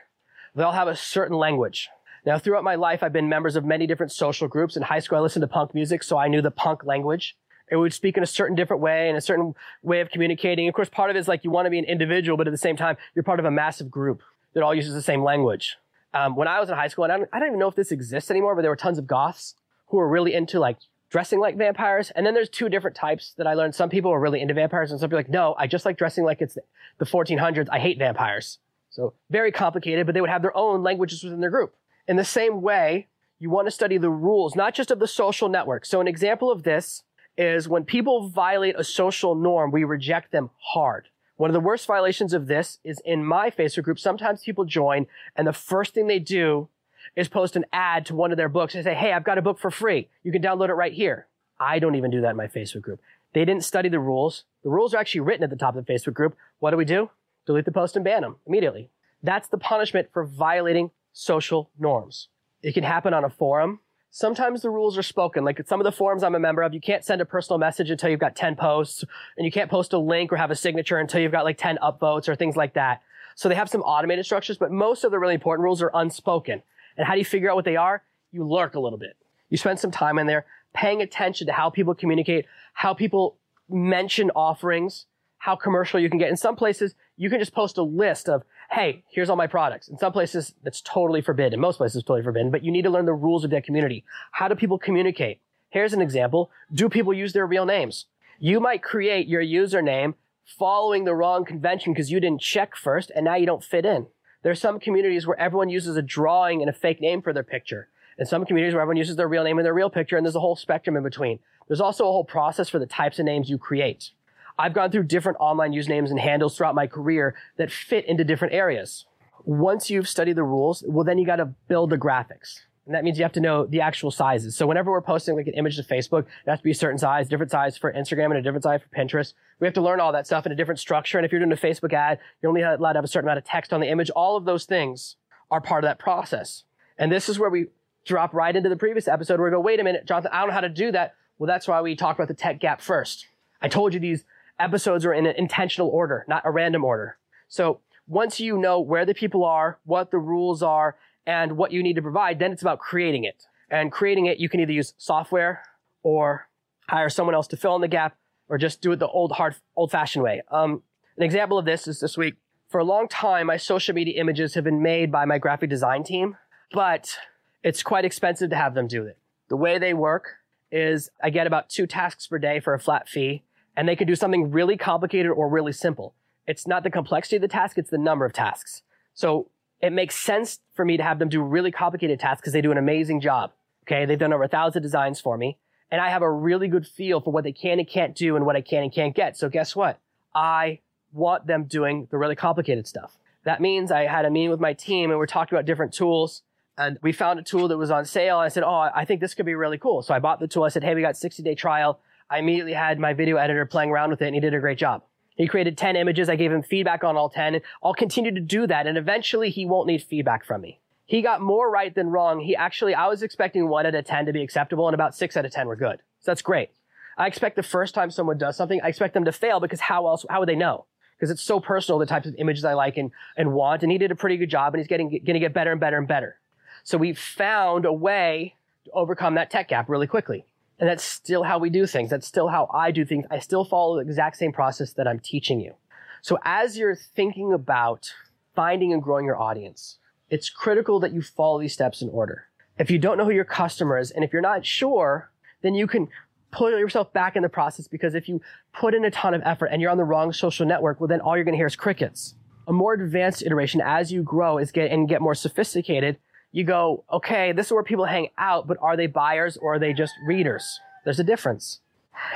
They 0.56 0.64
all 0.64 0.72
have 0.72 0.88
a 0.88 0.96
certain 0.96 1.38
language. 1.38 1.90
Now, 2.26 2.38
throughout 2.38 2.64
my 2.64 2.76
life, 2.76 3.04
I've 3.04 3.14
been 3.14 3.30
members 3.30 3.56
of 3.56 3.64
many 3.64 3.88
different 3.88 4.12
social 4.12 4.48
groups. 4.48 4.76
In 4.76 4.84
high 4.84 5.00
school, 5.00 5.18
I 5.18 5.22
listened 5.22 5.42
to 5.44 5.48
punk 5.48 5.74
music, 5.74 6.04
so 6.04 6.18
I 6.18 6.28
knew 6.28 6.42
the 6.42 6.52
punk 6.52 6.84
language. 6.84 7.38
It 7.72 7.76
would 7.76 7.94
speak 7.94 8.18
in 8.18 8.24
a 8.24 8.28
certain 8.28 8.56
different 8.56 8.82
way 8.82 9.10
and 9.10 9.18
a 9.18 9.22
certain 9.22 9.54
way 9.84 10.02
of 10.02 10.10
communicating. 10.10 10.68
Of 10.68 10.74
course, 10.74 10.90
part 10.90 11.10
of 11.10 11.16
it 11.16 11.20
is 11.20 11.28
like 11.28 11.44
you 11.44 11.52
want 11.52 11.68
to 11.68 11.70
be 11.70 11.80
an 11.80 11.86
individual, 11.86 12.36
but 12.36 12.48
at 12.48 12.52
the 12.52 12.58
same 12.58 12.76
time, 12.76 12.98
you're 13.14 13.24
part 13.24 13.40
of 13.40 13.46
a 13.46 13.52
massive 13.52 13.92
group 13.92 14.22
that 14.54 14.64
all 14.64 14.74
uses 14.74 14.94
the 14.94 15.02
same 15.02 15.24
language. 15.24 15.78
Um, 16.14 16.36
when 16.36 16.48
I 16.48 16.60
was 16.60 16.70
in 16.70 16.76
high 16.76 16.88
school, 16.88 17.04
and 17.04 17.14
I 17.14 17.18
don't, 17.18 17.30
I 17.34 17.40
don't 17.40 17.50
even 17.50 17.60
know 17.60 17.68
if 17.68 17.76
this 17.76 17.92
exists 17.92 18.32
anymore, 18.32 18.56
but 18.56 18.62
there 18.62 18.72
were 18.72 18.76
tons 18.76 18.98
of 18.98 19.06
goths 19.06 19.56
who 19.88 19.98
were 19.98 20.08
really 20.08 20.34
into 20.34 20.60
like 20.60 20.78
dressing 21.10 21.40
like 21.40 21.58
vampires. 21.58 22.12
And 22.12 22.26
then 22.26 22.34
there's 22.34 22.50
two 22.50 22.70
different 22.70 22.96
types 22.96 23.34
that 23.38 23.48
I 23.48 23.54
learned. 23.54 23.76
Some 23.76 23.90
people 23.90 24.12
are 24.12 24.20
really 24.20 24.42
into 24.42 24.54
vampires, 24.54 24.92
and 24.92 25.00
some 25.00 25.10
people 25.10 25.20
are 25.20 25.24
like, 25.24 25.30
no, 25.30 25.56
I 25.58 25.68
just 25.68 25.86
like 25.86 25.98
dressing 25.98 26.24
like 26.24 26.42
it's 26.42 26.58
the 26.98 27.06
1400s. 27.06 27.68
I 27.72 27.80
hate 27.80 27.98
vampires. 27.98 28.60
So 28.90 29.14
very 29.30 29.52
complicated, 29.52 30.06
but 30.06 30.14
they 30.14 30.22
would 30.22 30.30
have 30.30 30.42
their 30.42 30.56
own 30.56 30.84
languages 30.84 31.24
within 31.24 31.42
their 31.42 31.52
group. 31.52 31.76
In 32.08 32.16
the 32.16 32.26
same 32.26 32.62
way, 32.62 33.08
you 33.38 33.50
want 33.50 33.68
to 33.68 33.72
study 33.72 33.98
the 33.98 34.10
rules, 34.10 34.56
not 34.56 34.74
just 34.74 34.92
of 34.92 35.00
the 35.00 35.08
social 35.08 35.48
network. 35.48 35.86
So 35.86 36.02
an 36.02 36.08
example 36.08 36.52
of 36.52 36.64
this 36.64 37.04
is 37.38 37.70
when 37.70 37.86
people 37.86 38.30
violate 38.30 38.76
a 38.78 38.84
social 38.84 39.36
norm, 39.36 39.72
we 39.72 39.84
reject 39.84 40.32
them 40.32 40.50
hard. 40.74 41.08
One 41.40 41.50
of 41.50 41.54
the 41.54 41.62
worst 41.62 41.88
violations 41.88 42.34
of 42.34 42.48
this 42.48 42.80
is 42.84 43.02
in 43.06 43.24
my 43.24 43.50
Facebook 43.50 43.84
group. 43.84 43.98
Sometimes 43.98 44.44
people 44.44 44.66
join 44.66 45.08
and 45.38 45.48
the 45.48 45.54
first 45.54 45.94
thing 45.94 46.08
they 46.08 46.20
do 46.20 46.68
is 47.16 47.30
post 47.30 47.56
an 47.56 47.64
ad 47.72 48.06
to 48.08 48.14
one 48.14 48.32
of 48.32 48.38
their 48.38 48.50
books 48.50 48.76
and 48.76 48.84
say, 48.84 48.94
Hey, 48.94 49.14
I've 49.14 49.24
got 49.24 49.38
a 49.38 49.42
book 49.42 49.58
for 49.58 49.72
free. 49.72 50.10
You 50.22 50.34
can 50.34 50.42
download 50.42 50.68
it 50.68 50.74
right 50.74 50.92
here. 50.92 51.28
I 51.58 51.80
don't 51.80 51.96
even 51.96 52.12
do 52.12 52.20
that 52.20 52.32
in 52.32 52.36
my 52.36 52.48
Facebook 52.48 52.82
group. 52.82 53.00
They 53.34 53.46
didn't 53.46 53.64
study 53.64 53.88
the 53.88 54.02
rules. 54.02 54.44
The 54.66 54.70
rules 54.70 54.94
are 54.94 54.98
actually 54.98 55.22
written 55.22 55.46
at 55.46 55.50
the 55.50 55.56
top 55.56 55.78
of 55.78 55.86
the 55.86 55.94
Facebook 55.94 56.14
group. 56.14 56.36
What 56.60 56.72
do 56.72 56.78
we 56.78 56.84
do? 56.84 57.10
Delete 57.46 57.64
the 57.64 57.72
post 57.72 57.96
and 57.96 58.04
ban 58.04 58.24
them 58.24 58.36
immediately. 58.46 58.90
That's 59.24 59.48
the 59.48 59.58
punishment 59.58 60.10
for 60.12 60.26
violating 60.26 60.92
social 61.14 61.70
norms. 61.80 62.28
It 62.62 62.74
can 62.74 62.84
happen 62.84 63.14
on 63.14 63.24
a 63.24 63.30
forum. 63.30 63.80
Sometimes 64.12 64.62
the 64.62 64.70
rules 64.70 64.98
are 64.98 65.04
spoken. 65.04 65.44
Like 65.44 65.62
some 65.68 65.80
of 65.80 65.84
the 65.84 65.92
forums 65.92 66.24
I'm 66.24 66.36
a 66.36 66.40
member 66.40 66.62
of, 66.62 66.74
you 66.74 66.82
can't 66.82 67.06
send 67.06 67.22
a 67.22 67.26
personal 67.26 67.60
message 67.60 67.90
until 67.92 68.10
you've 68.10 68.20
got 68.20 68.36
10 68.36 68.56
posts, 68.56 69.04
and 69.38 69.46
you 69.46 69.52
can't 69.52 69.70
post 69.70 69.94
a 69.94 70.00
link 70.00 70.34
or 70.34 70.38
have 70.38 70.52
a 70.52 70.56
signature 70.56 70.98
until 70.98 71.22
you've 71.22 71.32
got 71.32 71.46
like 71.46 71.58
10 71.58 71.78
upvotes 71.84 72.28
or 72.28 72.36
things 72.36 72.56
like 72.56 72.74
that. 72.74 73.02
So 73.36 73.48
they 73.48 73.56
have 73.56 73.70
some 73.70 73.82
automated 73.82 74.26
structures, 74.26 74.58
but 74.58 74.72
most 74.72 75.04
of 75.04 75.12
the 75.12 75.20
really 75.20 75.36
important 75.36 75.64
rules 75.64 75.82
are 75.82 75.92
unspoken. 75.94 76.64
And 76.98 77.08
how 77.08 77.14
do 77.14 77.20
you 77.20 77.26
figure 77.26 77.50
out 77.50 77.56
what 77.56 77.66
they 77.66 77.76
are? 77.76 78.04
You 78.32 78.48
lurk 78.48 78.76
a 78.76 78.80
little 78.80 79.00
bit. 79.00 79.16
You 79.50 79.58
spend 79.58 79.80
some 79.80 79.92
time 79.92 80.18
in 80.20 80.28
there 80.28 80.46
paying 80.74 81.02
attention 81.02 81.48
to 81.48 81.54
how 81.54 81.70
people 81.70 81.96
communicate, 81.96 82.46
how 82.74 82.94
people 82.94 83.38
mention 83.70 84.32
offerings, 84.32 85.06
how 85.38 85.56
commercial 85.56 86.00
you 86.00 86.10
can 86.10 86.20
get. 86.20 86.30
In 86.30 86.38
some 86.38 86.56
places, 86.56 86.96
you 87.20 87.30
can 87.30 87.40
just 87.40 87.54
post 87.54 87.78
a 87.78 87.84
list 87.84 88.30
of, 88.30 88.44
hey, 88.72 89.04
here's 89.10 89.30
all 89.30 89.36
my 89.36 89.46
products. 89.46 89.90
In 89.90 89.98
some 89.98 90.14
places, 90.14 90.54
that's 90.64 90.80
totally 90.80 91.22
forbidden. 91.22 91.56
In 91.56 91.60
most 91.60 91.76
places, 91.76 91.98
it's 91.98 92.08
totally 92.08 92.24
forbidden, 92.24 92.50
but 92.50 92.64
you 92.64 92.72
need 92.72 92.84
to 92.84 92.90
learn 92.90 93.06
the 93.06 93.14
rules 93.14 93.44
of 93.44 93.52
that 93.52 93.66
community. 93.66 94.06
How 94.32 94.48
do 94.48 94.56
people 94.56 94.80
communicate? 94.80 95.42
Here's 95.70 95.92
an 95.92 96.02
example. 96.02 96.50
Do 96.74 96.88
people 96.88 97.14
use 97.14 97.34
their 97.34 97.46
real 97.46 97.66
names? 97.66 98.06
You 98.40 98.62
might 98.62 98.82
create 98.82 99.28
your 99.28 99.44
username 99.44 100.14
following 100.46 101.04
the 101.04 101.14
wrong 101.14 101.44
convention 101.44 101.92
because 101.92 102.10
you 102.10 102.22
didn't 102.22 102.40
check 102.40 102.74
first 102.78 103.12
and 103.14 103.26
now 103.26 103.36
you 103.36 103.46
don't 103.46 103.66
fit 103.66 103.86
in. 103.86 104.08
There 104.42 104.54
are 104.54 104.56
some 104.56 104.80
communities 104.80 105.28
where 105.28 105.38
everyone 105.38 105.68
uses 105.68 105.98
a 105.98 106.02
drawing 106.02 106.62
and 106.62 106.70
a 106.70 106.74
fake 106.74 107.02
name 107.02 107.22
for 107.22 107.34
their 107.34 107.44
picture. 107.44 107.90
In 108.18 108.26
some 108.26 108.46
communities 108.46 108.74
where 108.74 108.82
everyone 108.82 108.96
uses 108.96 109.18
their 109.18 109.28
real 109.28 109.44
name 109.44 109.58
and 109.58 109.66
their 109.66 109.74
real 109.74 109.90
picture, 109.90 110.16
and 110.16 110.26
there's 110.26 110.38
a 110.38 110.40
whole 110.40 110.56
spectrum 110.56 110.96
in 110.96 111.04
between. 111.04 111.40
There's 111.68 111.82
also 111.82 112.06
a 112.08 112.12
whole 112.12 112.24
process 112.24 112.70
for 112.70 112.80
the 112.80 112.86
types 112.86 113.20
of 113.20 113.26
names 113.26 113.50
you 113.50 113.58
create. 113.58 114.12
I've 114.60 114.74
gone 114.74 114.92
through 114.92 115.04
different 115.04 115.38
online 115.40 115.72
usernames 115.72 116.10
and 116.10 116.20
handles 116.20 116.58
throughout 116.58 116.76
my 116.76 116.86
career 116.86 117.34
that 117.56 117.72
fit 117.72 118.06
into 118.06 118.26
different 118.26 118.54
areas. 118.54 119.06
Once 119.46 119.90
you've 119.90 120.08
studied 120.08 120.36
the 120.36 120.44
rules, 120.44 120.84
well, 120.86 121.06
then 121.06 121.18
you 121.18 121.26
got 121.26 121.38
to 121.38 121.46
build 121.46 121.92
the 121.92 121.98
graphics. 121.98 122.60
And 122.86 122.94
that 122.94 123.06
means 123.06 123.18
you 123.18 123.24
have 123.24 123.32
to 123.34 123.40
know 123.40 123.66
the 123.66 123.80
actual 123.80 124.12
sizes. 124.12 124.58
So 124.58 124.68
whenever 124.68 124.92
we're 124.92 125.02
posting 125.02 125.36
like 125.38 125.48
an 125.48 125.54
image 125.54 125.78
to 125.78 125.84
Facebook, 125.84 126.24
it 126.24 126.50
has 126.50 126.60
to 126.60 126.64
be 126.64 126.72
a 126.72 126.76
certain 126.76 126.98
size, 126.98 127.30
different 127.30 127.52
size 127.52 127.78
for 127.78 127.94
Instagram 127.94 128.26
and 128.26 128.38
a 128.38 128.42
different 128.42 128.64
size 128.64 128.82
for 128.82 128.90
Pinterest. 128.90 129.34
We 129.62 129.68
have 129.68 129.76
to 129.76 129.82
learn 129.82 130.02
all 130.02 130.12
that 130.12 130.26
stuff 130.26 130.46
in 130.46 130.52
a 130.52 130.56
different 130.56 130.80
structure. 130.80 131.18
And 131.18 131.26
if 131.26 131.32
you're 131.32 131.40
doing 131.40 131.52
a 131.54 131.56
Facebook 131.56 131.94
ad, 131.94 132.20
you're 132.42 132.50
only 132.50 132.64
allowed 132.64 132.94
to 132.94 132.98
have 132.98 133.06
a 133.06 133.08
certain 133.08 133.28
amount 133.28 133.38
of 133.38 133.46
text 133.46 133.72
on 133.72 133.80
the 133.80 133.88
image. 133.88 134.10
All 134.10 134.36
of 134.36 134.44
those 134.44 134.66
things 134.66 135.16
are 135.50 135.62
part 135.62 135.86
of 135.86 135.88
that 135.88 136.00
process. 136.00 136.64
And 136.98 137.10
this 137.10 137.30
is 137.30 137.40
where 137.40 137.50
we 137.50 137.68
drop 138.06 138.34
right 138.34 138.56
into 138.56 138.68
the 138.70 138.76
previous 138.76 139.08
episode 139.08 139.40
where 139.40 139.50
we 139.50 139.56
go, 139.56 139.60
wait 139.62 139.80
a 139.80 139.84
minute, 139.84 140.06
Jonathan, 140.06 140.32
I 140.34 140.40
don't 140.40 140.50
know 140.50 140.56
how 140.56 140.62
to 140.62 140.70
do 140.70 140.92
that. 140.92 141.14
Well, 141.38 141.48
that's 141.48 141.68
why 141.68 141.80
we 141.82 141.96
talk 141.96 142.18
about 142.18 142.28
the 142.28 142.34
tech 142.34 142.60
gap 142.60 142.82
first. 142.82 143.28
I 143.62 143.68
told 143.68 143.94
you 143.94 144.00
these 144.00 144.26
episodes 144.60 145.06
are 145.06 145.14
in 145.14 145.26
an 145.26 145.36
intentional 145.38 145.88
order, 145.90 146.26
not 146.28 146.44
a 146.46 146.52
random 146.52 146.84
order. 146.84 147.18
So 147.48 147.80
once 148.08 148.40
you 148.40 148.58
know 148.58 148.80
where 148.80 149.06
the 149.06 149.14
people 149.14 149.44
are, 149.44 149.80
what 149.86 150.12
the 150.12 150.18
rules 150.18 150.62
are, 150.64 150.98
and 151.26 151.58
what 151.58 151.72
you 151.72 151.84
need 151.84 151.96
to 151.96 152.02
provide, 152.02 152.40
then 152.40 152.52
it's 152.52 152.62
about 152.62 152.80
creating 152.80 153.24
it. 153.24 153.46
And 153.70 153.92
creating 153.92 154.26
it, 154.26 154.40
you 154.40 154.50
can 154.50 154.60
either 154.60 154.72
use 154.72 154.94
software 154.98 155.62
or 156.02 156.48
hire 156.88 157.10
someone 157.10 157.36
else 157.36 157.48
to 157.50 157.58
fill 157.58 157.76
in 157.76 157.82
the 157.82 157.88
gap 157.88 158.18
or 158.48 158.58
just 158.58 158.82
do 158.82 158.92
it 158.92 158.98
the 158.98 159.08
old, 159.08 159.34
hard, 159.34 159.56
old 159.76 159.92
fashioned 159.92 160.24
way. 160.24 160.42
Um, 160.50 160.82
an 161.18 161.24
example 161.24 161.60
of 161.60 161.66
this 161.66 161.88
is 161.88 162.00
this 162.00 162.18
week. 162.18 162.36
For 162.70 162.80
a 162.80 162.84
long 162.84 163.08
time, 163.08 163.48
my 163.48 163.58
social 163.58 163.94
media 163.94 164.20
images 164.20 164.56
have 164.56 164.64
been 164.64 164.82
made 164.82 165.12
by 165.12 165.26
my 165.26 165.38
graphic 165.38 165.70
design 165.70 166.04
team, 166.04 166.38
but 166.72 167.16
it's 167.64 167.84
quite 167.84 168.06
expensive 168.06 168.50
to 168.50 168.56
have 168.56 168.74
them 168.74 168.88
do 168.88 169.04
it. 169.04 169.18
The 169.50 169.56
way 169.56 169.78
they 169.78 169.94
work 169.94 170.38
is 170.72 171.10
I 171.24 171.30
get 171.30 171.48
about 171.48 171.70
two 171.70 171.86
tasks 171.88 172.28
per 172.28 172.40
day 172.40 172.60
for 172.60 172.74
a 172.74 172.80
flat 172.80 173.08
fee 173.08 173.44
and 173.76 173.88
they 173.88 173.96
can 173.96 174.08
do 174.08 174.16
something 174.16 174.52
really 174.52 174.78
complicated 174.78 175.32
or 175.32 175.48
really 175.48 175.74
simple. 175.74 176.14
It's 176.48 176.68
not 176.68 176.84
the 176.84 176.90
complexity 176.90 177.36
of 177.38 177.42
the 177.42 177.48
task, 177.48 177.78
it's 177.78 177.90
the 177.90 177.98
number 177.98 178.26
of 178.26 178.34
tasks. 178.34 178.82
So 179.14 179.50
it 179.82 179.92
makes 179.92 180.16
sense 180.16 180.60
for 180.74 180.84
me 180.84 180.98
to 180.98 181.04
have 181.04 181.20
them 181.20 181.30
do 181.30 181.42
really 181.42 181.72
complicated 181.72 182.20
tasks 182.20 182.42
because 182.42 182.54
they 182.54 182.62
do 182.62 182.72
an 182.72 182.78
amazing 182.78 183.22
job. 183.22 183.52
Okay. 183.84 184.06
They've 184.06 184.20
done 184.20 184.34
over 184.34 184.44
a 184.44 184.48
thousand 184.48 184.82
designs 184.82 185.20
for 185.20 185.38
me 185.38 185.58
and 185.92 186.02
I 186.02 186.10
have 186.10 186.22
a 186.22 186.32
really 186.32 186.68
good 186.68 186.86
feel 186.86 187.20
for 187.22 187.32
what 187.32 187.44
they 187.44 187.52
can 187.52 187.80
and 187.80 187.88
can't 187.88 188.16
do 188.16 188.36
and 188.36 188.46
what 188.46 188.56
I 188.56 188.62
can 188.62 188.84
and 188.84 188.94
can't 188.94 189.16
get. 189.16 189.38
So 189.38 189.50
guess 189.50 189.76
what? 189.76 190.00
I 190.34 190.80
want 191.12 191.48
them 191.48 191.64
doing 191.64 192.08
the 192.12 192.18
really 192.18 192.36
complicated 192.36 192.88
stuff. 192.88 193.18
That 193.46 193.62
means 193.62 193.92
I 193.92 194.06
had 194.06 194.26
a 194.26 194.30
meeting 194.30 194.52
with 194.52 194.60
my 194.60 194.74
team 194.74 195.10
and 195.10 195.18
we're 195.18 195.26
talking 195.26 195.56
about 195.56 195.66
different 195.66 195.94
tools 195.94 196.44
and 196.78 197.00
we 197.02 197.12
found 197.12 197.40
a 197.40 197.44
tool 197.44 197.68
that 197.70 197.78
was 197.78 197.90
on 197.90 198.06
sale. 198.06 198.40
And 198.40 198.46
I 198.46 198.50
said, 198.50 198.64
Oh, 198.64 198.90
I 198.94 199.06
think 199.06 199.22
this 199.22 199.34
could 199.34 199.46
be 199.46 199.56
really 199.56 199.78
cool. 199.78 200.04
So 200.04 200.14
I 200.14 200.20
bought 200.20 200.40
the 200.40 200.48
tool. 200.48 200.64
I 200.64 200.70
said, 200.70 200.84
Hey, 200.84 200.94
we 200.94 201.02
got 201.02 201.18
60 201.18 201.42
day 201.42 201.56
trial. 201.56 202.00
I 202.30 202.40
immediately 202.40 202.74
had 202.74 203.00
my 203.00 203.14
video 203.14 203.38
editor 203.38 203.66
playing 203.66 203.90
around 203.90 204.12
with 204.12 204.22
it 204.22 204.28
and 204.28 204.36
he 204.36 204.42
did 204.42 204.54
a 204.54 204.60
great 204.60 204.78
job. 204.78 205.04
He 205.36 205.48
created 205.48 205.78
10 205.78 205.96
images. 205.96 206.30
I 206.30 206.36
gave 206.36 206.52
him 206.52 206.62
feedback 206.62 207.04
on 207.04 207.16
all 207.16 207.30
10. 207.30 207.62
I'll 207.82 207.94
continue 207.94 208.34
to 208.34 208.42
do 208.42 208.68
that. 208.68 208.88
And 208.88 208.98
eventually 208.98 209.50
he 209.50 209.66
won't 209.66 209.88
need 209.88 210.04
feedback 210.04 210.46
from 210.46 210.62
me. 210.62 210.80
He 211.06 211.22
got 211.22 211.42
more 211.42 211.72
right 211.72 211.96
than 211.96 212.10
wrong. 212.10 212.42
He 212.42 212.56
actually, 212.56 212.94
I 212.94 213.08
was 213.08 213.24
expecting 213.24 213.68
one 213.68 213.86
out 213.86 213.96
of 213.96 214.06
10 214.06 214.26
to 214.26 214.34
be 214.34 214.44
acceptable 214.44 214.88
and 214.88 214.94
about 214.94 215.16
six 215.16 215.38
out 215.38 215.46
of 215.46 215.52
10 215.52 215.68
were 215.68 215.76
good. 215.76 216.00
So 216.20 216.32
that's 216.32 216.42
great. 216.42 216.72
I 217.18 217.26
expect 217.26 217.56
the 217.56 217.64
first 217.64 217.96
time 217.96 218.12
someone 218.12 218.38
does 218.38 218.58
something, 218.58 218.80
I 218.84 218.90
expect 218.90 219.14
them 219.14 219.26
to 219.26 219.32
fail 219.32 219.60
because 219.60 219.80
how 219.80 220.08
else, 220.08 220.26
how 220.30 220.40
would 220.40 220.50
they 220.50 220.56
know? 220.56 220.86
Because 221.18 221.32
it's 221.32 221.42
so 221.42 221.60
personal, 221.60 222.00
the 222.00 222.06
types 222.06 222.28
of 222.28 222.36
images 222.38 222.64
I 222.64 222.74
like 222.74 222.98
and, 222.98 223.12
and 223.36 223.54
want. 223.54 223.82
And 223.82 223.92
he 223.92 223.98
did 223.98 224.12
a 224.12 224.16
pretty 224.16 224.38
good 224.38 224.50
job 224.50 224.74
and 224.74 224.80
he's 224.80 224.88
getting, 224.88 225.10
going 225.10 225.34
to 225.34 225.40
get 225.40 225.54
better 225.54 225.72
and 225.72 225.80
better 225.80 225.98
and 225.98 226.08
better. 226.08 226.38
So 226.84 226.98
we 226.98 227.14
found 227.14 227.86
a 227.86 227.94
way 227.94 228.56
to 228.86 228.92
overcome 228.92 229.36
that 229.36 229.52
tech 229.52 229.70
gap 229.70 229.90
really 229.90 230.08
quickly. 230.08 230.46
And 230.80 230.90
that's 230.90 231.04
still 231.04 231.44
how 231.44 231.60
we 231.60 231.70
do 231.70 231.86
things. 231.86 232.10
That's 232.10 232.28
still 232.28 232.48
how 232.48 232.70
I 232.74 232.92
do 232.92 233.06
things. 233.06 233.26
I 233.30 233.40
still 233.40 233.66
follow 233.66 233.96
the 233.96 234.02
exact 234.02 234.38
same 234.38 234.54
process 234.54 234.94
that 234.94 235.08
I'm 235.08 235.20
teaching 235.20 235.60
you. 235.60 235.76
So 236.22 236.40
as 236.44 236.78
you're 236.78 236.96
thinking 236.96 237.54
about 237.54 238.14
finding 238.56 238.94
and 238.94 239.04
growing 239.04 239.26
your 239.26 239.40
audience, 239.40 239.98
it's 240.30 240.50
critical 240.50 241.00
that 241.02 241.12
you 241.12 241.22
follow 241.22 241.60
these 241.60 241.74
steps 241.74 242.02
in 242.02 242.10
order. 242.10 242.46
If 242.78 242.90
you 242.90 242.98
don't 242.98 243.18
know 243.18 243.26
who 243.26 243.32
your 243.32 243.46
customer 243.46 243.98
is, 243.98 244.12
and 244.12 244.24
if 244.24 244.32
you're 244.32 244.42
not 244.42 244.66
sure, 244.66 245.32
then 245.62 245.74
you 245.74 245.86
can 245.86 246.08
put 246.52 246.78
yourself 246.78 247.12
back 247.14 247.36
in 247.36 247.44
the 247.44 247.50
process 247.50 247.88
because 247.88 248.16
if 248.16 248.28
you 248.30 248.42
put 248.74 248.94
in 248.94 249.06
a 249.06 249.12
ton 249.12 249.34
of 249.34 249.42
effort 249.44 249.68
and 249.68 249.82
you're 249.82 249.92
on 249.92 249.98
the 249.98 250.04
wrong 250.04 250.32
social 250.32 250.66
network, 250.66 251.00
well, 251.00 251.08
then 251.08 251.22
all 251.22 251.36
you're 251.36 251.44
going 251.44 251.54
to 251.54 251.58
hear 251.58 251.68
is 251.68 251.76
crickets. 251.76 252.36
A 252.68 252.74
more 252.74 252.94
advanced 252.94 253.44
iteration 253.44 253.82
as 253.82 254.12
you 254.12 254.24
grow 254.24 254.58
is 254.58 254.72
get 254.72 254.92
and 254.92 255.10
get 255.10 255.22
more 255.22 255.36
sophisticated 255.36 256.18
you 256.52 256.64
go, 256.64 257.04
okay, 257.12 257.52
this 257.52 257.68
is 257.68 257.72
where 257.72 257.84
people 257.84 258.06
hang 258.06 258.30
out, 258.38 258.68
but 258.68 258.78
are 258.82 258.98
they 258.98 259.08
buyers 259.08 259.58
or 259.58 259.76
are 259.76 259.80
they 259.80 259.94
just 259.94 260.14
readers? 260.26 260.80
There's 261.06 261.20
a 261.20 261.24
difference. 261.24 261.80